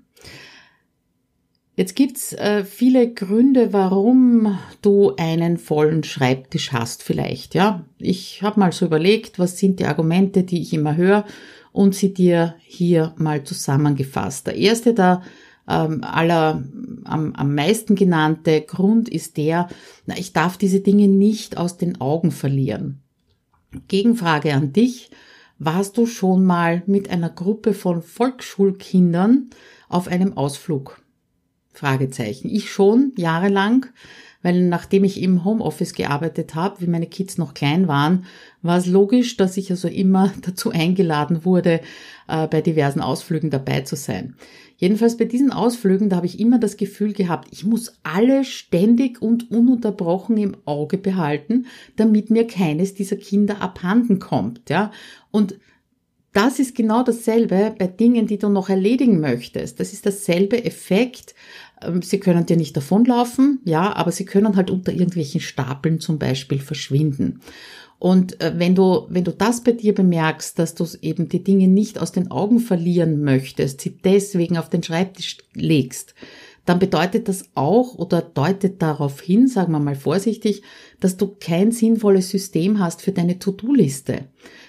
Jetzt 1.79 1.95
gibt's 1.95 2.33
äh, 2.33 2.65
viele 2.65 3.15
Gründe, 3.15 3.73
warum 3.73 4.59
du 4.83 5.15
einen 5.17 5.59
vollen 5.59 6.03
Schreibtisch 6.03 6.73
hast 6.73 7.05
vielleicht. 7.05 7.55
Ja, 7.55 7.85
ich 7.99 8.43
habe 8.43 8.59
mal 8.59 8.73
so 8.73 8.87
überlegt, 8.87 9.39
was 9.39 9.59
sind 9.59 9.79
die 9.79 9.85
Argumente, 9.85 10.43
die 10.43 10.61
ich 10.61 10.73
immer 10.73 10.97
höre 10.97 11.25
und 11.71 11.95
sie 11.95 12.13
dir 12.13 12.57
hier 12.63 13.15
mal 13.17 13.45
zusammengefasst. 13.45 14.49
Der 14.49 14.57
erste 14.57 14.93
da 14.93 15.23
ähm, 15.69 16.03
aller 16.03 16.65
am, 17.05 17.33
am 17.37 17.55
meisten 17.55 17.95
genannte 17.95 18.61
Grund 18.63 19.09
ist 19.09 19.37
der, 19.37 19.69
na, 20.05 20.19
ich 20.19 20.33
darf 20.33 20.57
diese 20.57 20.81
Dinge 20.81 21.07
nicht 21.07 21.59
aus 21.59 21.77
den 21.77 22.01
Augen 22.01 22.33
verlieren. 22.33 23.03
Gegenfrage 23.87 24.53
an 24.53 24.73
dich. 24.73 25.13
Warst 25.61 25.97
du 25.97 26.07
schon 26.07 26.45
mal 26.45 26.83
mit 26.87 27.09
einer 27.09 27.31
Gruppe 27.31 27.73
von 27.73 28.03
Volksschulkindern 28.03 29.51
auf 29.89 30.09
einem 30.09 30.37
Ausflug? 30.37 31.01
Fragezeichen. 31.79 32.49
Ich 32.51 32.71
schon, 32.71 33.13
jahrelang, 33.17 33.87
weil 34.43 34.69
nachdem 34.69 35.05
ich 35.05 35.21
im 35.21 35.45
Homeoffice 35.45 35.95
gearbeitet 35.95 36.55
habe, 36.55 36.81
wie 36.81 36.87
meine 36.87 37.07
Kids 37.07 37.39
noch 37.39 37.55
klein 37.55 37.89
waren, 37.89 38.25
war 38.63 38.79
es 38.79 38.87
logisch, 38.87 39.37
dass 39.37 39.57
ich 39.57 39.71
also 39.71 39.89
immer 39.89 40.33
dazu 40.43 40.71
eingeladen 40.71 41.45
wurde, 41.45 41.81
äh, 42.29 42.47
bei 42.47 42.61
diversen 42.61 43.01
Ausflügen 43.01 43.51
dabei 43.51 43.83
zu 43.83 43.97
sein. 43.97 44.37
Jedenfalls 44.77 45.17
bei 45.17 45.25
diesen 45.25 45.51
Ausflügen, 45.51 46.09
da 46.09 46.17
habe 46.17 46.27
ich 46.27 46.39
immer 46.39 46.59
das 46.59 46.77
Gefühl 46.77 47.13
gehabt, 47.13 47.49
ich 47.51 47.65
muss 47.65 47.95
alle 48.05 48.45
ständig 48.45 49.21
und 49.21 49.51
ununterbrochen 49.51 50.37
im 50.37 50.57
Auge 50.67 50.99
behalten, 50.99 51.67
damit 51.97 52.31
mir 52.31 52.47
keines 52.47 52.95
dieser 52.95 53.17
Kinder 53.17 53.61
abhanden 53.61 54.21
kommt, 54.21 54.71
ja. 54.71 54.93
Und 55.33 55.59
das 56.33 56.61
ist 56.61 56.77
genau 56.77 57.03
dasselbe 57.03 57.75
bei 57.77 57.87
Dingen, 57.89 58.27
die 58.29 58.39
du 58.39 58.49
noch 58.49 58.69
erledigen 58.69 59.19
möchtest. 59.19 59.81
Das 59.81 59.93
ist 59.93 60.07
dasselbe 60.07 60.65
Effekt. 60.65 61.35
Ähm, 61.83 62.03
sie 62.03 62.21
können 62.21 62.47
dir 62.47 62.57
nicht 62.57 62.77
davonlaufen, 62.77 63.61
ja, 63.65 63.95
aber 63.95 64.13
sie 64.13 64.25
können 64.25 64.57
halt 64.57 64.71
unter 64.71 64.93
irgendwelchen 64.93 65.41
Stapeln 65.41 66.01
zum 66.01 66.19
Beispiel 66.19 66.59
verschwinden. 66.59 67.41
Und 67.99 68.41
äh, 68.41 68.53
wenn 68.57 68.75
du, 68.75 69.07
wenn 69.09 69.25
du 69.25 69.33
das 69.33 69.63
bei 69.63 69.73
dir 69.73 69.95
bemerkst, 69.95 70.59
dass 70.59 70.75
du 70.75 70.87
eben 71.03 71.29
die 71.29 71.43
Dinge 71.43 71.67
nicht 71.67 71.99
aus 71.99 72.13
den 72.13 72.31
Augen 72.31 72.61
verlieren 72.61 73.23
möchtest, 73.23 73.81
sie 73.81 73.91
deswegen 73.91 74.57
auf 74.57 74.69
den 74.69 74.83
Schreibtisch 74.83 75.39
legst, 75.55 76.15
dann 76.65 76.79
bedeutet 76.79 77.29
das 77.29 77.47
auch 77.55 77.95
oder 77.95 78.21
deutet 78.21 78.83
darauf 78.83 79.21
hin, 79.21 79.49
sagen 79.49 79.73
wir 79.73 79.81
mal 79.81 79.97
vorsichtig, 79.97 80.63
dass 81.01 81.17
du 81.17 81.35
kein 81.41 81.73
sinnvolles 81.73 82.29
System 82.29 82.79
hast 82.79 83.01
für 83.01 83.13
deine 83.13 83.39
To-Do-Liste. 83.39 84.27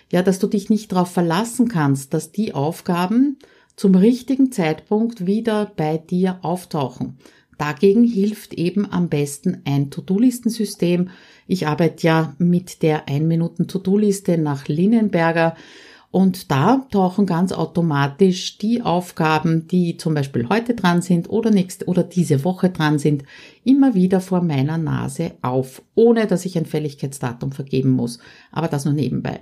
Ja, 0.09 0.23
dass 0.23 0.39
du 0.39 0.47
dich 0.47 0.69
nicht 0.69 0.91
darauf 0.91 1.11
verlassen 1.11 1.67
kannst, 1.67 2.13
dass 2.13 2.31
die 2.31 2.53
Aufgaben 2.53 3.37
zum 3.79 3.95
richtigen 3.95 4.51
Zeitpunkt 4.51 5.25
wieder 5.25 5.71
bei 5.73 5.97
dir 5.97 6.39
auftauchen. 6.41 7.17
Dagegen 7.57 8.03
hilft 8.03 8.53
eben 8.53 8.85
am 8.91 9.07
besten 9.07 9.61
ein 9.63 9.89
To-Do-Listensystem. 9.89 11.11
Ich 11.47 11.65
arbeite 11.65 12.05
ja 12.05 12.35
mit 12.39 12.83
der 12.83 13.07
1-Minuten-To-Do-Liste 13.07 14.37
nach 14.37 14.67
Linnenberger 14.67 15.55
und 16.11 16.51
da 16.51 16.87
tauchen 16.91 17.25
ganz 17.25 17.53
automatisch 17.53 18.57
die 18.57 18.81
Aufgaben, 18.81 19.65
die 19.69 19.95
zum 19.95 20.13
Beispiel 20.13 20.49
heute 20.49 20.75
dran 20.75 21.01
sind 21.01 21.29
oder 21.29 21.49
nächste 21.49 21.85
oder 21.85 22.03
diese 22.03 22.43
Woche 22.43 22.71
dran 22.71 22.99
sind, 22.99 23.23
immer 23.63 23.95
wieder 23.95 24.19
vor 24.19 24.41
meiner 24.41 24.77
Nase 24.77 25.35
auf, 25.41 25.81
ohne 25.95 26.27
dass 26.27 26.43
ich 26.43 26.57
ein 26.57 26.65
Fälligkeitsdatum 26.65 27.53
vergeben 27.53 27.91
muss. 27.91 28.19
Aber 28.51 28.67
das 28.67 28.83
nur 28.83 28.93
nebenbei. 28.93 29.39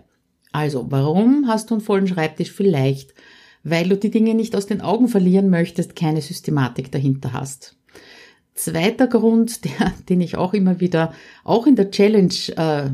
Also, 0.52 0.86
warum 0.92 1.48
hast 1.48 1.72
du 1.72 1.74
einen 1.74 1.82
vollen 1.82 2.08
Schreibtisch? 2.08 2.52
Vielleicht, 2.52 3.16
weil 3.64 3.90
du 3.90 3.98
die 3.98 4.12
Dinge 4.12 4.34
nicht 4.36 4.56
aus 4.56 4.66
den 4.66 4.82
Augen 4.82 5.08
verlieren 5.08 5.50
möchtest, 5.50 5.96
keine 5.96 6.22
Systematik 6.22 6.92
dahinter 6.92 7.34
hast. 7.34 7.76
Zweiter 8.54 9.06
Grund, 9.06 9.66
der, 9.80 9.94
den 10.10 10.20
ich 10.20 10.36
auch 10.36 10.54
immer 10.54 10.80
wieder, 10.80 11.14
auch 11.44 11.68
in 11.68 11.76
der 11.76 11.92
Challenge 11.92 12.34
äh, 12.56 12.90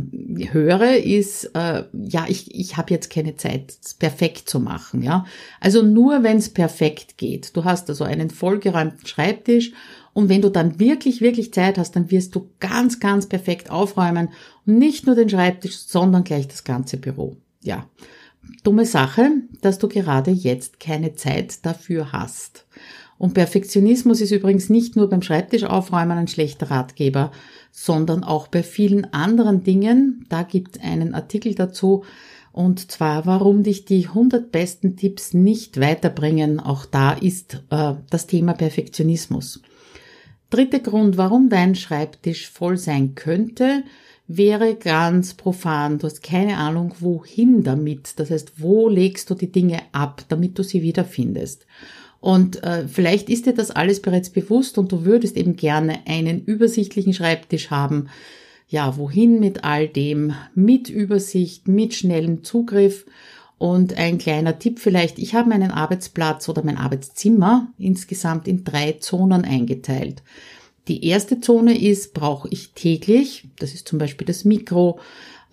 höre, 0.52 0.98
ist, 0.98 1.46
äh, 1.56 1.84
ja, 1.94 2.26
ich, 2.28 2.54
ich 2.54 2.76
habe 2.76 2.94
jetzt 2.94 3.10
keine 3.10 3.38
Zeit, 3.38 3.74
es 3.82 3.94
perfekt 3.94 4.50
zu 4.50 4.60
machen. 4.60 5.02
Ja, 5.02 5.26
Also 5.62 5.82
nur, 5.82 6.22
wenn 6.24 6.38
es 6.38 6.50
perfekt 6.50 7.18
geht. 7.18 7.56
Du 7.56 7.64
hast 7.64 7.90
also 7.90 8.04
einen 8.04 8.30
vollgeräumten 8.30 9.08
Schreibtisch 9.08 9.72
und 10.14 10.30
wenn 10.30 10.42
du 10.42 10.50
dann 10.50 10.80
wirklich, 10.80 11.22
wirklich 11.22 11.54
Zeit 11.54 11.78
hast, 11.78 11.96
dann 11.96 12.12
wirst 12.12 12.36
du 12.36 12.50
ganz, 12.60 13.00
ganz 13.00 13.28
perfekt 13.28 13.72
aufräumen 13.72 14.30
und 14.66 14.78
nicht 14.78 15.06
nur 15.06 15.16
den 15.16 15.30
Schreibtisch, 15.30 15.78
sondern 15.78 16.24
gleich 16.24 16.48
das 16.48 16.64
ganze 16.64 16.98
Büro. 16.98 17.38
Ja, 17.62 17.88
dumme 18.64 18.86
Sache, 18.86 19.32
dass 19.62 19.80
du 19.80 19.88
gerade 19.88 20.32
jetzt 20.32 20.80
keine 20.80 21.16
Zeit 21.16 21.66
dafür 21.66 22.12
hast. 22.12 22.66
Und 23.18 23.34
Perfektionismus 23.34 24.22
ist 24.22 24.32
übrigens 24.32 24.70
nicht 24.70 24.96
nur 24.96 25.10
beim 25.10 25.22
Schreibtisch 25.22 25.64
aufräumen 25.64 26.18
ein 26.18 26.28
schlechter 26.28 26.72
Ratgeber, 26.72 27.32
sondern 27.72 28.24
auch 28.24 28.48
bei 28.48 28.64
vielen 28.64 29.14
anderen 29.14 29.64
Dingen. 29.64 30.26
Da 30.30 30.44
gibt 30.44 30.78
es 30.78 30.84
einen 30.84 31.14
Artikel 31.14 31.56
dazu. 31.56 32.04
Und 32.52 32.92
zwar, 32.92 33.26
warum 33.26 33.64
dich 33.64 33.86
die 33.86 34.08
100 34.08 34.52
besten 34.52 34.96
Tipps 34.96 35.34
nicht 35.34 35.80
weiterbringen. 35.80 36.60
Auch 36.60 36.86
da 36.86 37.14
ist 37.14 37.64
äh, 37.72 37.94
das 38.10 38.28
Thema 38.28 38.54
Perfektionismus. 38.54 39.62
Dritter 40.50 40.80
Grund, 40.80 41.18
warum 41.18 41.50
dein 41.50 41.74
Schreibtisch 41.74 42.48
voll 42.48 42.78
sein 42.78 43.16
könnte, 43.16 43.84
wäre 44.28 44.76
ganz 44.76 45.34
profan. 45.34 46.00
Du 46.00 46.08
hast 46.08 46.24
keine 46.24 46.58
Ahnung, 46.58 46.94
wohin 47.00 47.64
damit. 47.64 48.20
Das 48.20 48.32
heißt, 48.32 48.54
wo 48.58 48.90
legst 48.90 49.30
du 49.30 49.36
die 49.36 49.52
Dinge 49.52 49.82
ab, 49.92 50.24
damit 50.30 50.58
du 50.58 50.64
sie 50.64 50.82
wiederfindest. 50.82 51.66
Und 52.20 52.64
äh, 52.64 52.88
vielleicht 52.88 53.30
ist 53.30 53.48
dir 53.48 53.54
das 53.54 53.70
alles 53.70 54.02
bereits 54.02 54.30
bewusst 54.30 54.78
und 54.78 54.92
du 54.94 55.04
würdest 55.04 55.36
eben 55.36 55.58
gerne 55.58 56.08
einen 56.08 56.46
übersichtlichen 56.46 57.14
Schreibtisch 57.14 57.70
haben. 57.70 58.08
Ja, 58.70 58.98
wohin 58.98 59.42
mit 59.42 59.66
all 59.66 59.90
dem? 59.90 60.34
Mit 60.56 60.90
Übersicht, 60.90 61.68
mit 61.68 61.94
schnellem 61.94 62.44
Zugriff. 62.44 63.06
Und 63.58 63.98
ein 63.98 64.18
kleiner 64.18 64.58
Tipp 64.58 64.80
vielleicht, 64.80 65.20
ich 65.20 65.36
habe 65.36 65.50
meinen 65.50 65.72
Arbeitsplatz 65.72 66.48
oder 66.50 66.64
mein 66.64 66.78
Arbeitszimmer 66.78 67.72
insgesamt 67.78 68.48
in 68.48 68.64
drei 68.64 68.94
Zonen 68.94 69.46
eingeteilt. 69.46 70.24
Die 70.88 71.06
erste 71.06 71.40
Zone 71.40 71.80
ist, 71.80 72.14
brauche 72.14 72.50
ich 72.50 72.74
täglich, 72.74 73.48
das 73.58 73.74
ist 73.74 73.88
zum 73.88 74.00
Beispiel 74.00 74.28
das 74.28 74.44
Mikro, 74.44 75.00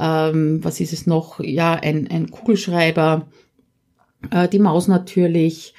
ähm, 0.00 0.64
was 0.64 0.80
ist 0.80 0.92
es 0.92 1.06
noch? 1.06 1.40
Ja, 1.40 1.74
ein, 1.74 2.08
ein 2.10 2.30
Kugelschreiber, 2.30 3.28
äh, 4.30 4.48
die 4.48 4.58
Maus 4.58 4.88
natürlich, 4.88 5.74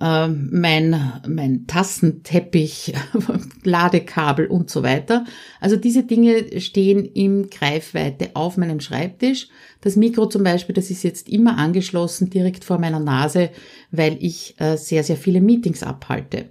ähm, 0.00 0.48
mein, 0.50 1.20
mein 1.28 1.66
Tassenteppich, 1.66 2.94
Ladekabel 3.64 4.46
und 4.46 4.70
so 4.70 4.82
weiter. 4.82 5.26
Also 5.60 5.76
diese 5.76 6.04
Dinge 6.04 6.60
stehen 6.60 7.04
im 7.04 7.50
Greifweite 7.50 8.30
auf 8.34 8.56
meinem 8.56 8.80
Schreibtisch. 8.80 9.48
Das 9.82 9.96
Mikro 9.96 10.26
zum 10.26 10.42
Beispiel, 10.42 10.74
das 10.74 10.90
ist 10.90 11.02
jetzt 11.02 11.28
immer 11.28 11.58
angeschlossen 11.58 12.30
direkt 12.30 12.64
vor 12.64 12.78
meiner 12.78 12.98
Nase, 12.98 13.50
weil 13.90 14.16
ich 14.20 14.54
äh, 14.58 14.76
sehr, 14.76 15.04
sehr 15.04 15.16
viele 15.16 15.42
Meetings 15.42 15.82
abhalte. 15.82 16.46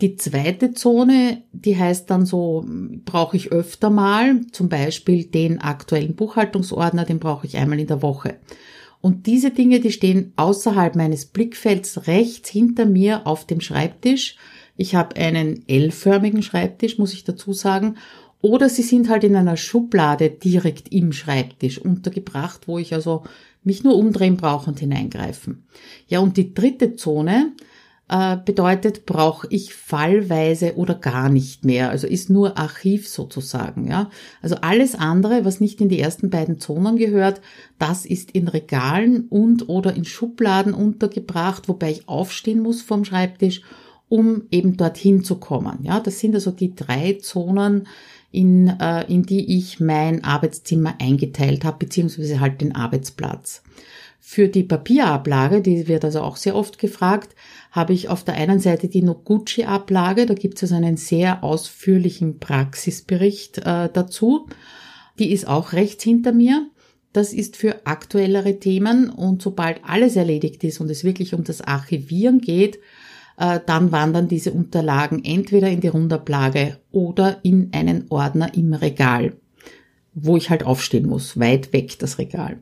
Die 0.00 0.16
zweite 0.16 0.72
Zone, 0.72 1.42
die 1.52 1.76
heißt 1.76 2.08
dann 2.10 2.24
so, 2.24 2.64
brauche 3.04 3.36
ich 3.36 3.52
öfter 3.52 3.90
mal, 3.90 4.40
zum 4.50 4.70
Beispiel 4.70 5.24
den 5.24 5.60
aktuellen 5.60 6.14
Buchhaltungsordner, 6.14 7.04
den 7.04 7.18
brauche 7.18 7.46
ich 7.46 7.58
einmal 7.58 7.80
in 7.80 7.86
der 7.86 8.00
Woche. 8.00 8.36
Und 9.02 9.26
diese 9.26 9.50
Dinge, 9.50 9.80
die 9.80 9.92
stehen 9.92 10.32
außerhalb 10.36 10.94
meines 10.94 11.26
Blickfelds 11.26 12.06
rechts 12.06 12.48
hinter 12.48 12.86
mir 12.86 13.26
auf 13.26 13.46
dem 13.46 13.60
Schreibtisch. 13.60 14.36
Ich 14.76 14.94
habe 14.94 15.16
einen 15.16 15.64
L-förmigen 15.68 16.42
Schreibtisch, 16.42 16.98
muss 16.98 17.12
ich 17.12 17.24
dazu 17.24 17.52
sagen. 17.52 17.96
Oder 18.42 18.70
sie 18.70 18.82
sind 18.82 19.10
halt 19.10 19.24
in 19.24 19.36
einer 19.36 19.58
Schublade 19.58 20.30
direkt 20.30 20.92
im 20.92 21.12
Schreibtisch 21.12 21.78
untergebracht, 21.78 22.68
wo 22.68 22.78
ich 22.78 22.94
also 22.94 23.24
mich 23.62 23.84
nur 23.84 23.96
umdrehen 23.96 24.38
brauche 24.38 24.70
und 24.70 24.80
hineingreifen. 24.80 25.64
Ja, 26.06 26.20
und 26.20 26.38
die 26.38 26.54
dritte 26.54 26.96
Zone, 26.96 27.52
äh, 28.10 28.36
bedeutet, 28.44 29.06
brauche 29.06 29.46
ich 29.50 29.72
fallweise 29.72 30.74
oder 30.74 30.94
gar 30.96 31.28
nicht 31.28 31.64
mehr. 31.64 31.90
Also 31.90 32.08
ist 32.08 32.28
nur 32.28 32.58
Archiv 32.58 33.08
sozusagen. 33.08 33.88
Ja? 33.88 34.10
Also 34.42 34.56
alles 34.56 34.96
andere, 34.96 35.44
was 35.44 35.60
nicht 35.60 35.80
in 35.80 35.88
die 35.88 36.00
ersten 36.00 36.28
beiden 36.28 36.58
Zonen 36.58 36.96
gehört, 36.96 37.40
das 37.78 38.04
ist 38.04 38.32
in 38.32 38.48
Regalen 38.48 39.28
und 39.28 39.68
oder 39.68 39.94
in 39.94 40.04
Schubladen 40.04 40.74
untergebracht, 40.74 41.68
wobei 41.68 41.92
ich 41.92 42.08
aufstehen 42.08 42.60
muss 42.60 42.82
vom 42.82 43.04
Schreibtisch, 43.04 43.62
um 44.08 44.42
eben 44.50 44.76
dorthin 44.76 45.22
zu 45.22 45.36
kommen. 45.36 45.78
Ja, 45.84 46.00
das 46.00 46.18
sind 46.18 46.34
also 46.34 46.50
die 46.50 46.74
drei 46.74 47.18
Zonen, 47.22 47.86
in, 48.32 48.68
äh, 48.68 49.04
in 49.12 49.22
die 49.22 49.56
ich 49.56 49.78
mein 49.78 50.24
Arbeitszimmer 50.24 50.94
eingeteilt 51.00 51.64
habe, 51.64 51.78
beziehungsweise 51.78 52.40
halt 52.40 52.60
den 52.60 52.74
Arbeitsplatz. 52.74 53.62
Für 54.32 54.46
die 54.46 54.62
Papierablage, 54.62 55.60
die 55.60 55.88
wird 55.88 56.04
also 56.04 56.20
auch 56.20 56.36
sehr 56.36 56.54
oft 56.54 56.78
gefragt, 56.78 57.34
habe 57.72 57.92
ich 57.92 58.08
auf 58.08 58.22
der 58.22 58.34
einen 58.34 58.60
Seite 58.60 58.86
die 58.86 59.02
Noguchi-Ablage, 59.02 60.24
da 60.24 60.34
gibt 60.34 60.54
es 60.54 60.62
also 60.62 60.76
einen 60.76 60.96
sehr 60.96 61.42
ausführlichen 61.42 62.38
Praxisbericht 62.38 63.58
äh, 63.58 63.88
dazu. 63.92 64.46
Die 65.18 65.32
ist 65.32 65.48
auch 65.48 65.72
rechts 65.72 66.04
hinter 66.04 66.30
mir. 66.30 66.68
Das 67.12 67.32
ist 67.32 67.56
für 67.56 67.88
aktuellere 67.88 68.60
Themen 68.60 69.10
und 69.10 69.42
sobald 69.42 69.80
alles 69.82 70.14
erledigt 70.14 70.62
ist 70.62 70.80
und 70.80 70.92
es 70.92 71.02
wirklich 71.02 71.34
um 71.34 71.42
das 71.42 71.60
Archivieren 71.60 72.40
geht, 72.40 72.78
äh, 73.36 73.58
dann 73.66 73.90
wandern 73.90 74.28
diese 74.28 74.52
Unterlagen 74.52 75.24
entweder 75.24 75.68
in 75.68 75.80
die 75.80 75.88
Rundablage 75.88 76.78
oder 76.92 77.40
in 77.42 77.70
einen 77.72 78.06
Ordner 78.10 78.54
im 78.54 78.74
Regal, 78.74 79.32
wo 80.14 80.36
ich 80.36 80.50
halt 80.50 80.62
aufstehen 80.62 81.08
muss, 81.08 81.36
weit 81.40 81.72
weg 81.72 81.98
das 81.98 82.18
Regal. 82.18 82.60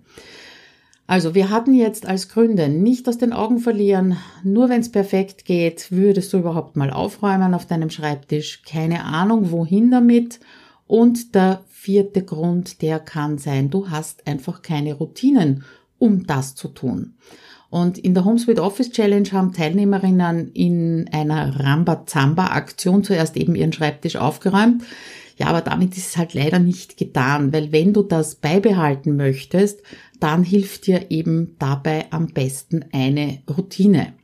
Also 1.09 1.35
wir 1.35 1.49
hatten 1.49 1.73
jetzt 1.73 2.05
als 2.05 2.29
Gründe 2.29 2.69
nicht 2.69 3.09
aus 3.09 3.17
den 3.17 3.33
Augen 3.33 3.61
verlieren, 3.61 4.19
nur 4.45 4.69
wenn 4.69 4.83
es 4.83 4.93
perfekt 4.93 5.47
geht, 5.47 5.91
würdest 5.91 6.35
du 6.35 6.37
überhaupt 6.37 6.77
mal 6.77 6.91
aufräumen 6.91 7.55
auf 7.55 7.65
deinem 7.65 7.89
Schreibtisch, 7.89 8.61
keine 8.63 9.05
Ahnung 9.05 9.51
wohin 9.51 9.91
damit. 9.91 10.39
Und 10.87 11.35
der 11.35 11.63
vierte 11.67 12.23
Grund, 12.23 12.83
der 12.83 13.01
kann 13.01 13.39
sein, 13.39 13.71
du 13.71 13.89
hast 13.89 14.27
einfach 14.27 14.61
keine 14.61 14.93
Routinen, 14.93 15.65
um 15.99 16.27
das 16.27 16.55
zu 16.55 16.69
tun. 16.69 17.15
Und 17.71 17.97
in 17.97 18.13
der 18.13 18.27
HomeSuite 18.27 18.63
Office 18.63 18.91
Challenge 18.91 19.31
haben 19.33 19.55
Teilnehmerinnen 19.55 20.53
in 20.53 21.09
einer 21.11 21.59
Rambazamba-Aktion 21.59 23.03
zuerst 23.03 23.39
eben 23.39 23.55
ihren 23.55 23.73
Schreibtisch 23.73 24.17
aufgeräumt. 24.17 24.83
Ja, 25.39 25.47
aber 25.47 25.61
damit 25.61 25.97
ist 25.97 26.09
es 26.09 26.17
halt 26.17 26.35
leider 26.35 26.59
nicht 26.59 26.97
getan, 26.97 27.53
weil 27.53 27.71
wenn 27.71 27.93
du 27.93 28.03
das 28.03 28.35
beibehalten 28.35 29.17
möchtest, 29.17 29.83
dann 30.21 30.43
hilft 30.43 30.87
dir 30.87 31.11
eben 31.11 31.57
dabei 31.59 32.07
am 32.11 32.29
besten 32.29 32.85
eine 32.93 33.39
Routine. 33.49 34.15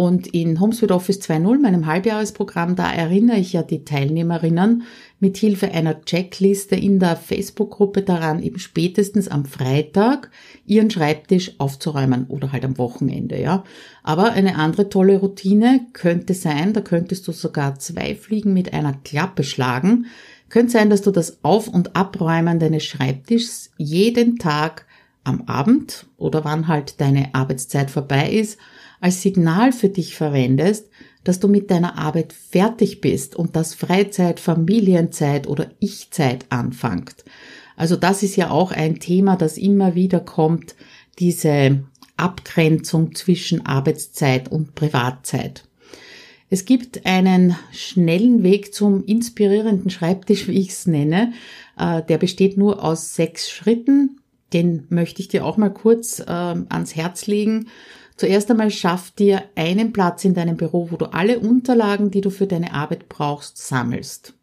Und 0.00 0.28
in 0.28 0.58
HomeSuite 0.58 0.94
Office 0.94 1.20
2.0, 1.20 1.60
meinem 1.60 1.84
Halbjahresprogramm, 1.84 2.74
da 2.74 2.90
erinnere 2.90 3.36
ich 3.36 3.52
ja 3.52 3.62
die 3.62 3.84
Teilnehmerinnen 3.84 4.84
mit 5.18 5.36
Hilfe 5.36 5.72
einer 5.72 6.00
Checkliste 6.00 6.74
in 6.74 6.98
der 6.98 7.16
Facebook-Gruppe 7.16 8.00
daran, 8.00 8.42
eben 8.42 8.58
spätestens 8.58 9.28
am 9.28 9.44
Freitag 9.44 10.30
ihren 10.64 10.90
Schreibtisch 10.90 11.52
aufzuräumen 11.58 12.24
oder 12.28 12.50
halt 12.50 12.64
am 12.64 12.78
Wochenende, 12.78 13.38
ja. 13.38 13.62
Aber 14.02 14.32
eine 14.32 14.56
andere 14.56 14.88
tolle 14.88 15.18
Routine 15.18 15.86
könnte 15.92 16.32
sein, 16.32 16.72
da 16.72 16.80
könntest 16.80 17.28
du 17.28 17.32
sogar 17.32 17.78
zwei 17.78 18.14
Fliegen 18.14 18.54
mit 18.54 18.72
einer 18.72 18.94
Klappe 19.04 19.44
schlagen. 19.44 20.06
Könnte 20.48 20.72
sein, 20.72 20.88
dass 20.88 21.02
du 21.02 21.10
das 21.10 21.44
Auf- 21.44 21.68
und 21.68 21.94
Abräumen 21.94 22.58
deines 22.58 22.84
Schreibtischs 22.84 23.70
jeden 23.76 24.38
Tag 24.38 24.86
am 25.24 25.42
Abend 25.42 26.06
oder 26.16 26.44
wann 26.44 26.68
halt 26.68 27.00
deine 27.00 27.34
Arbeitszeit 27.34 27.90
vorbei 27.90 28.30
ist, 28.30 28.58
als 29.00 29.22
Signal 29.22 29.72
für 29.72 29.88
dich 29.88 30.14
verwendest, 30.14 30.88
dass 31.24 31.40
du 31.40 31.48
mit 31.48 31.70
deiner 31.70 31.98
Arbeit 31.98 32.32
fertig 32.32 33.00
bist 33.00 33.36
und 33.36 33.56
dass 33.56 33.74
Freizeit, 33.74 34.40
Familienzeit 34.40 35.46
oder 35.46 35.70
Ich-Zeit 35.78 36.46
anfängt. 36.48 37.24
Also 37.76 37.96
das 37.96 38.22
ist 38.22 38.36
ja 38.36 38.50
auch 38.50 38.72
ein 38.72 39.00
Thema, 39.00 39.36
das 39.36 39.58
immer 39.58 39.94
wieder 39.94 40.20
kommt, 40.20 40.74
diese 41.18 41.84
Abgrenzung 42.16 43.14
zwischen 43.14 43.64
Arbeitszeit 43.64 44.50
und 44.50 44.74
Privatzeit. 44.74 45.64
Es 46.50 46.64
gibt 46.64 47.06
einen 47.06 47.56
schnellen 47.72 48.42
Weg 48.42 48.74
zum 48.74 49.04
inspirierenden 49.04 49.88
Schreibtisch, 49.88 50.48
wie 50.48 50.58
ich 50.58 50.70
es 50.70 50.86
nenne. 50.86 51.32
Äh, 51.78 52.02
der 52.02 52.18
besteht 52.18 52.56
nur 52.56 52.82
aus 52.82 53.14
sechs 53.14 53.48
Schritten 53.50 54.19
den 54.52 54.86
möchte 54.88 55.20
ich 55.22 55.28
dir 55.28 55.44
auch 55.44 55.56
mal 55.56 55.72
kurz 55.72 56.20
äh, 56.20 56.24
ans 56.24 56.96
Herz 56.96 57.26
legen. 57.26 57.68
Zuerst 58.16 58.50
einmal 58.50 58.70
schaff 58.70 59.10
dir 59.12 59.44
einen 59.54 59.92
Platz 59.92 60.24
in 60.24 60.34
deinem 60.34 60.56
Büro, 60.56 60.90
wo 60.90 60.96
du 60.96 61.06
alle 61.06 61.38
Unterlagen, 61.38 62.10
die 62.10 62.20
du 62.20 62.30
für 62.30 62.46
deine 62.46 62.74
Arbeit 62.74 63.08
brauchst, 63.08 63.56
sammelst. 63.58 64.34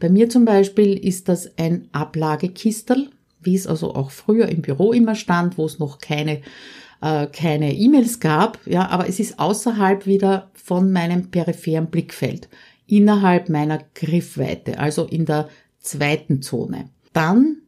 Bei 0.00 0.08
mir 0.08 0.28
zum 0.28 0.44
Beispiel 0.44 0.98
ist 0.98 1.28
das 1.28 1.56
ein 1.56 1.88
Ablagekistel, 1.92 3.10
wie 3.40 3.54
es 3.54 3.66
also 3.66 3.94
auch 3.94 4.10
früher 4.10 4.48
im 4.48 4.62
Büro 4.62 4.92
immer 4.92 5.14
stand, 5.14 5.58
wo 5.58 5.66
es 5.66 5.78
noch 5.78 5.98
keine 5.98 6.40
äh, 7.02 7.26
keine 7.26 7.74
E-Mails 7.74 8.20
gab, 8.20 8.58
ja, 8.66 8.88
aber 8.88 9.08
es 9.08 9.20
ist 9.20 9.38
außerhalb 9.38 10.06
wieder 10.06 10.50
von 10.54 10.92
meinem 10.92 11.30
peripheren 11.30 11.88
Blickfeld, 11.88 12.48
innerhalb 12.86 13.48
meiner 13.48 13.80
Griffweite, 13.94 14.78
also 14.78 15.04
in 15.04 15.26
der 15.26 15.48
zweiten 15.80 16.40
Zone. 16.42 16.88
Dann 17.12 17.61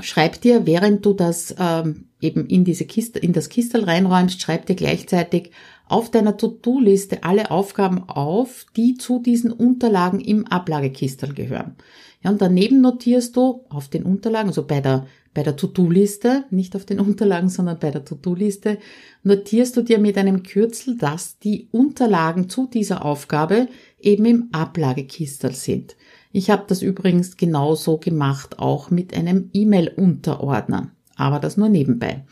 schreib 0.00 0.40
dir, 0.40 0.66
während 0.66 1.04
du 1.04 1.12
das 1.12 1.54
ähm, 1.58 2.06
eben 2.20 2.46
in 2.46 2.64
diese 2.64 2.84
Kiste, 2.84 3.18
in 3.18 3.32
das 3.32 3.48
Kistel 3.48 3.84
reinräumst, 3.84 4.40
schreib 4.40 4.66
dir 4.66 4.76
gleichzeitig 4.76 5.50
auf 5.86 6.10
deiner 6.10 6.36
To-Do-Liste 6.36 7.24
alle 7.24 7.50
Aufgaben 7.50 8.08
auf, 8.08 8.66
die 8.76 8.94
zu 8.94 9.18
diesen 9.18 9.52
Unterlagen 9.52 10.20
im 10.20 10.46
Ablagekistel 10.46 11.34
gehören. 11.34 11.76
Ja, 12.22 12.30
und 12.30 12.40
daneben 12.40 12.80
notierst 12.80 13.36
du 13.36 13.64
auf 13.68 13.88
den 13.88 14.04
Unterlagen, 14.04 14.48
also 14.48 14.66
bei 14.66 14.80
der, 14.80 15.06
bei 15.34 15.42
der 15.42 15.56
To-Do-Liste, 15.56 16.44
nicht 16.50 16.74
auf 16.74 16.86
den 16.86 17.00
Unterlagen, 17.00 17.50
sondern 17.50 17.78
bei 17.78 17.90
der 17.90 18.04
To-Do-Liste, 18.04 18.78
notierst 19.24 19.76
du 19.76 19.82
dir 19.82 19.98
mit 19.98 20.16
einem 20.16 20.42
Kürzel, 20.42 20.96
dass 20.96 21.38
die 21.38 21.68
Unterlagen 21.70 22.48
zu 22.48 22.66
dieser 22.66 23.04
Aufgabe 23.04 23.68
eben 24.00 24.24
im 24.24 24.48
Ablagekistel 24.52 25.52
sind. 25.52 25.96
Ich 26.36 26.50
habe 26.50 26.64
das 26.66 26.82
übrigens 26.82 27.36
genauso 27.36 27.96
gemacht, 27.96 28.58
auch 28.58 28.90
mit 28.90 29.14
einem 29.14 29.50
E-Mail-Unterordner, 29.52 30.90
aber 31.14 31.38
das 31.38 31.56
nur 31.56 31.68
nebenbei. 31.68 32.24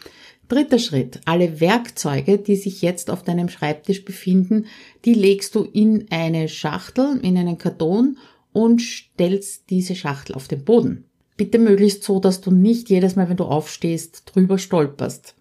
Dritter 0.49 0.81
Schritt. 0.81 1.21
Alle 1.25 1.61
Werkzeuge, 1.61 2.39
die 2.39 2.57
sich 2.57 2.83
jetzt 2.83 3.11
auf 3.11 3.23
deinem 3.23 3.49
Schreibtisch 3.49 4.05
befinden, 4.05 4.67
die 5.05 5.15
legst 5.15 5.55
du 5.55 5.63
in 5.63 6.09
eine 6.11 6.49
Schachtel, 6.49 7.21
in 7.23 7.39
einen 7.39 7.59
Karton 7.59 8.19
und 8.53 8.83
stellst 8.83 9.71
diese 9.71 9.95
Schachtel 9.95 10.35
auf 10.35 10.49
den 10.49 10.65
Boden. 10.65 11.05
Bitte 11.37 11.61
möglichst 11.61 12.03
so, 12.03 12.19
dass 12.19 12.41
du 12.41 12.51
nicht 12.51 12.91
jedes 12.91 13.15
Mal, 13.15 13.29
wenn 13.29 13.37
du 13.37 13.45
aufstehst, 13.45 14.25
drüber 14.27 14.59
stolperst. 14.59 15.37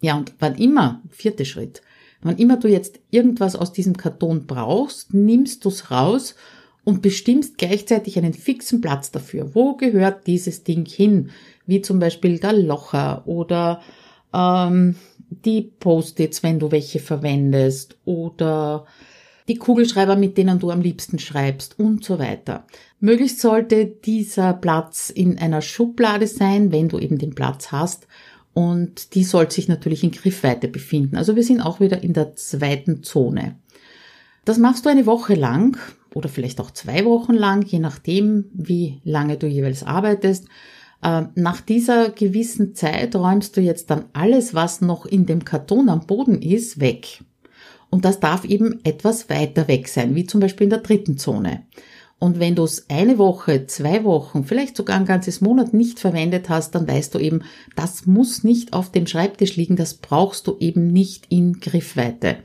Ja, 0.00 0.16
und 0.16 0.34
wann 0.38 0.54
immer, 0.54 1.02
vierter 1.10 1.44
Schritt, 1.44 1.82
wann 2.22 2.36
immer 2.36 2.58
du 2.58 2.68
jetzt 2.68 3.00
irgendwas 3.10 3.56
aus 3.56 3.72
diesem 3.72 3.96
Karton 3.96 4.46
brauchst, 4.46 5.14
nimmst 5.14 5.64
du 5.64 5.68
es 5.68 5.90
raus 5.90 6.36
und 6.86 7.02
bestimmst 7.02 7.58
gleichzeitig 7.58 8.16
einen 8.16 8.32
fixen 8.32 8.80
Platz 8.80 9.10
dafür. 9.10 9.56
Wo 9.56 9.74
gehört 9.74 10.28
dieses 10.28 10.62
Ding 10.62 10.86
hin? 10.86 11.30
Wie 11.66 11.82
zum 11.82 11.98
Beispiel 11.98 12.38
der 12.38 12.52
Locher 12.52 13.26
oder 13.26 13.82
ähm, 14.32 14.94
die 15.28 15.62
Post-its, 15.62 16.44
wenn 16.44 16.60
du 16.60 16.70
welche 16.70 17.00
verwendest 17.00 17.96
oder 18.04 18.86
die 19.48 19.56
Kugelschreiber, 19.56 20.14
mit 20.14 20.38
denen 20.38 20.60
du 20.60 20.70
am 20.70 20.80
liebsten 20.80 21.18
schreibst 21.18 21.76
und 21.76 22.04
so 22.04 22.20
weiter. 22.20 22.68
Möglichst 23.00 23.40
sollte 23.40 23.86
dieser 23.86 24.54
Platz 24.54 25.10
in 25.10 25.38
einer 25.38 25.62
Schublade 25.62 26.28
sein, 26.28 26.70
wenn 26.70 26.88
du 26.88 27.00
eben 27.00 27.18
den 27.18 27.34
Platz 27.34 27.72
hast. 27.72 28.06
Und 28.54 29.14
die 29.14 29.24
sollte 29.24 29.56
sich 29.56 29.66
natürlich 29.66 30.04
in 30.04 30.12
Griffweite 30.12 30.68
befinden. 30.68 31.16
Also 31.16 31.34
wir 31.34 31.42
sind 31.42 31.60
auch 31.60 31.80
wieder 31.80 32.04
in 32.04 32.12
der 32.12 32.36
zweiten 32.36 33.02
Zone. 33.02 33.56
Das 34.46 34.58
machst 34.58 34.86
du 34.86 34.90
eine 34.90 35.06
Woche 35.06 35.34
lang 35.34 35.76
oder 36.14 36.28
vielleicht 36.28 36.60
auch 36.60 36.70
zwei 36.70 37.04
Wochen 37.04 37.34
lang, 37.34 37.66
je 37.66 37.80
nachdem, 37.80 38.44
wie 38.54 39.00
lange 39.02 39.36
du 39.36 39.48
jeweils 39.48 39.82
arbeitest. 39.82 40.46
Ähm, 41.02 41.30
nach 41.34 41.60
dieser 41.60 42.10
gewissen 42.10 42.76
Zeit 42.76 43.16
räumst 43.16 43.56
du 43.56 43.60
jetzt 43.60 43.90
dann 43.90 44.04
alles, 44.12 44.54
was 44.54 44.80
noch 44.80 45.04
in 45.04 45.26
dem 45.26 45.44
Karton 45.44 45.88
am 45.88 46.06
Boden 46.06 46.40
ist, 46.40 46.80
weg. 46.80 47.24
Und 47.90 48.04
das 48.04 48.20
darf 48.20 48.44
eben 48.44 48.78
etwas 48.84 49.28
weiter 49.28 49.66
weg 49.66 49.88
sein, 49.88 50.14
wie 50.14 50.26
zum 50.26 50.40
Beispiel 50.40 50.66
in 50.66 50.70
der 50.70 50.78
dritten 50.78 51.18
Zone. 51.18 51.64
Und 52.20 52.38
wenn 52.38 52.54
du 52.54 52.62
es 52.62 52.88
eine 52.88 53.18
Woche, 53.18 53.66
zwei 53.66 54.04
Wochen, 54.04 54.44
vielleicht 54.44 54.76
sogar 54.76 54.96
ein 54.96 55.06
ganzes 55.06 55.40
Monat 55.40 55.74
nicht 55.74 55.98
verwendet 55.98 56.48
hast, 56.48 56.76
dann 56.76 56.86
weißt 56.86 57.16
du 57.16 57.18
eben, 57.18 57.42
das 57.74 58.06
muss 58.06 58.44
nicht 58.44 58.74
auf 58.74 58.92
dem 58.92 59.08
Schreibtisch 59.08 59.56
liegen, 59.56 59.74
das 59.74 59.94
brauchst 59.94 60.46
du 60.46 60.56
eben 60.60 60.86
nicht 60.86 61.26
in 61.30 61.58
Griffweite. 61.58 62.36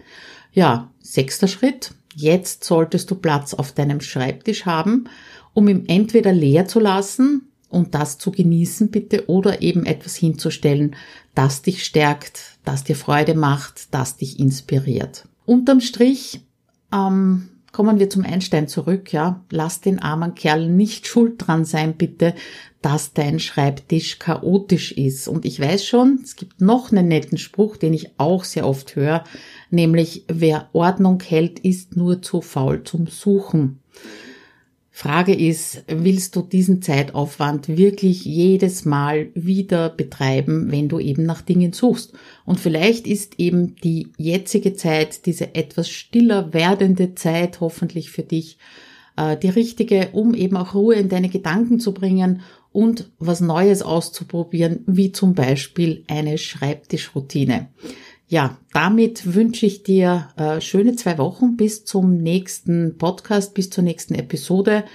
Ja, 0.52 0.92
sechster 1.02 1.48
Schritt, 1.48 1.94
Jetzt 2.16 2.64
solltest 2.64 3.10
du 3.10 3.16
Platz 3.16 3.54
auf 3.54 3.72
deinem 3.72 4.02
Schreibtisch 4.02 4.66
haben, 4.66 5.06
um 5.54 5.68
ihn 5.68 5.88
entweder 5.88 6.34
leer 6.34 6.68
zu 6.68 6.80
lassen 6.80 7.48
und 7.70 7.96
das 7.96 8.18
zu 8.18 8.32
genießen 8.32 8.92
bitte 8.92 9.30
oder 9.30 9.62
eben 9.62 9.86
etwas 9.86 10.16
hinzustellen, 10.16 10.96
das 11.36 11.62
dich 11.62 11.86
stärkt, 11.86 12.58
das 12.66 12.84
dir 12.84 12.96
Freude 12.96 13.34
macht, 13.34 13.94
das 13.94 14.18
dich 14.18 14.40
inspiriert. 14.40 15.28
Unterm 15.46 15.80
Strich 15.80 16.42
ähm, 16.94 17.50
kommen 17.72 18.00
wir 18.00 18.10
zum 18.10 18.24
Einstein 18.24 18.68
zurück, 18.68 19.14
ja. 19.14 19.44
Lass 19.50 19.82
den 19.82 20.00
armen 20.00 20.36
Kerl 20.36 20.70
nicht 20.70 21.08
schuld 21.08 21.36
dran 21.38 21.66
sein, 21.66 21.96
bitte, 21.96 22.34
dass 22.82 23.14
dein 23.14 23.40
Schreibtisch 23.40 24.20
chaotisch 24.20 24.92
ist. 24.92 25.28
Und 25.28 25.46
ich 25.46 25.60
weiß 25.60 25.86
schon, 25.86 26.20
es 26.24 26.36
gibt 26.36 26.62
noch 26.62 26.92
einen 26.92 27.08
netten 27.08 27.38
Spruch, 27.38 27.78
den 27.78 27.94
ich 27.94 28.12
auch 28.18 28.44
sehr 28.44 28.68
oft 28.68 28.96
höre 28.96 29.24
nämlich 29.72 30.26
wer 30.28 30.70
Ordnung 30.74 31.22
hält, 31.22 31.60
ist 31.60 31.96
nur 31.96 32.22
zu 32.22 32.42
faul 32.42 32.84
zum 32.84 33.08
Suchen. 33.08 33.80
Frage 34.94 35.34
ist, 35.34 35.86
willst 35.88 36.36
du 36.36 36.42
diesen 36.42 36.82
Zeitaufwand 36.82 37.70
wirklich 37.70 38.26
jedes 38.26 38.84
Mal 38.84 39.30
wieder 39.34 39.90
betreiben, 39.90 40.70
wenn 40.70 40.90
du 40.90 41.00
eben 41.00 41.24
nach 41.24 41.42
Dingen 41.42 41.72
suchst? 41.72 42.14
Und 42.46 42.60
vielleicht 42.60 43.08
ist 43.08 43.40
eben 43.40 43.76
die 43.78 44.10
jetzige 44.18 44.76
Zeit, 44.76 45.26
diese 45.26 45.56
etwas 45.56 45.90
stiller 45.90 46.54
werdende 46.54 47.16
Zeit 47.16 47.62
hoffentlich 47.62 48.12
für 48.12 48.24
dich 48.24 48.58
äh, 49.16 49.38
die 49.38 49.50
richtige, 49.50 50.10
um 50.12 50.34
eben 50.34 50.58
auch 50.58 50.76
Ruhe 50.76 50.96
in 50.96 51.08
deine 51.08 51.30
Gedanken 51.30 51.80
zu 51.80 51.94
bringen 51.94 52.42
und 52.74 53.10
was 53.18 53.40
Neues 53.40 53.82
auszuprobieren, 53.82 54.84
wie 54.88 55.14
zum 55.14 55.34
Beispiel 55.34 56.04
eine 56.08 56.38
Schreibtischroutine. 56.38 57.70
Ja, 58.32 58.58
damit 58.72 59.36
wünsche 59.36 59.66
ich 59.66 59.84
dir 59.84 60.30
äh, 60.38 60.62
schöne 60.62 60.96
zwei 60.96 61.18
Wochen 61.18 61.58
bis 61.58 61.84
zum 61.84 62.16
nächsten 62.16 62.98
Podcast, 62.98 63.54
bis 63.54 63.70
zur 63.70 63.84
nächsten 63.84 64.16
Episode. 64.16 64.86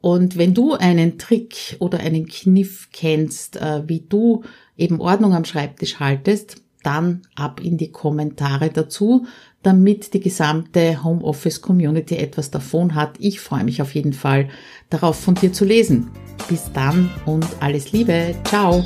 Und 0.00 0.38
wenn 0.38 0.54
du 0.54 0.74
einen 0.74 1.18
Trick 1.18 1.74
oder 1.80 1.98
einen 1.98 2.28
Kniff 2.28 2.90
kennst, 2.92 3.56
äh, 3.56 3.82
wie 3.88 4.04
du 4.08 4.44
eben 4.76 5.00
Ordnung 5.00 5.34
am 5.34 5.44
Schreibtisch 5.44 5.98
haltest, 5.98 6.62
dann 6.84 7.22
ab 7.34 7.60
in 7.60 7.76
die 7.76 7.90
Kommentare 7.90 8.70
dazu, 8.70 9.26
damit 9.64 10.14
die 10.14 10.20
gesamte 10.20 11.02
Homeoffice 11.02 11.60
Community 11.60 12.14
etwas 12.14 12.52
davon 12.52 12.94
hat. 12.94 13.16
Ich 13.18 13.40
freue 13.40 13.64
mich 13.64 13.82
auf 13.82 13.96
jeden 13.96 14.12
Fall 14.12 14.48
darauf 14.90 15.18
von 15.18 15.34
dir 15.34 15.52
zu 15.52 15.64
lesen. 15.64 16.12
Bis 16.48 16.70
dann 16.72 17.10
und 17.24 17.46
alles 17.58 17.90
Liebe. 17.90 18.36
Ciao. 18.44 18.84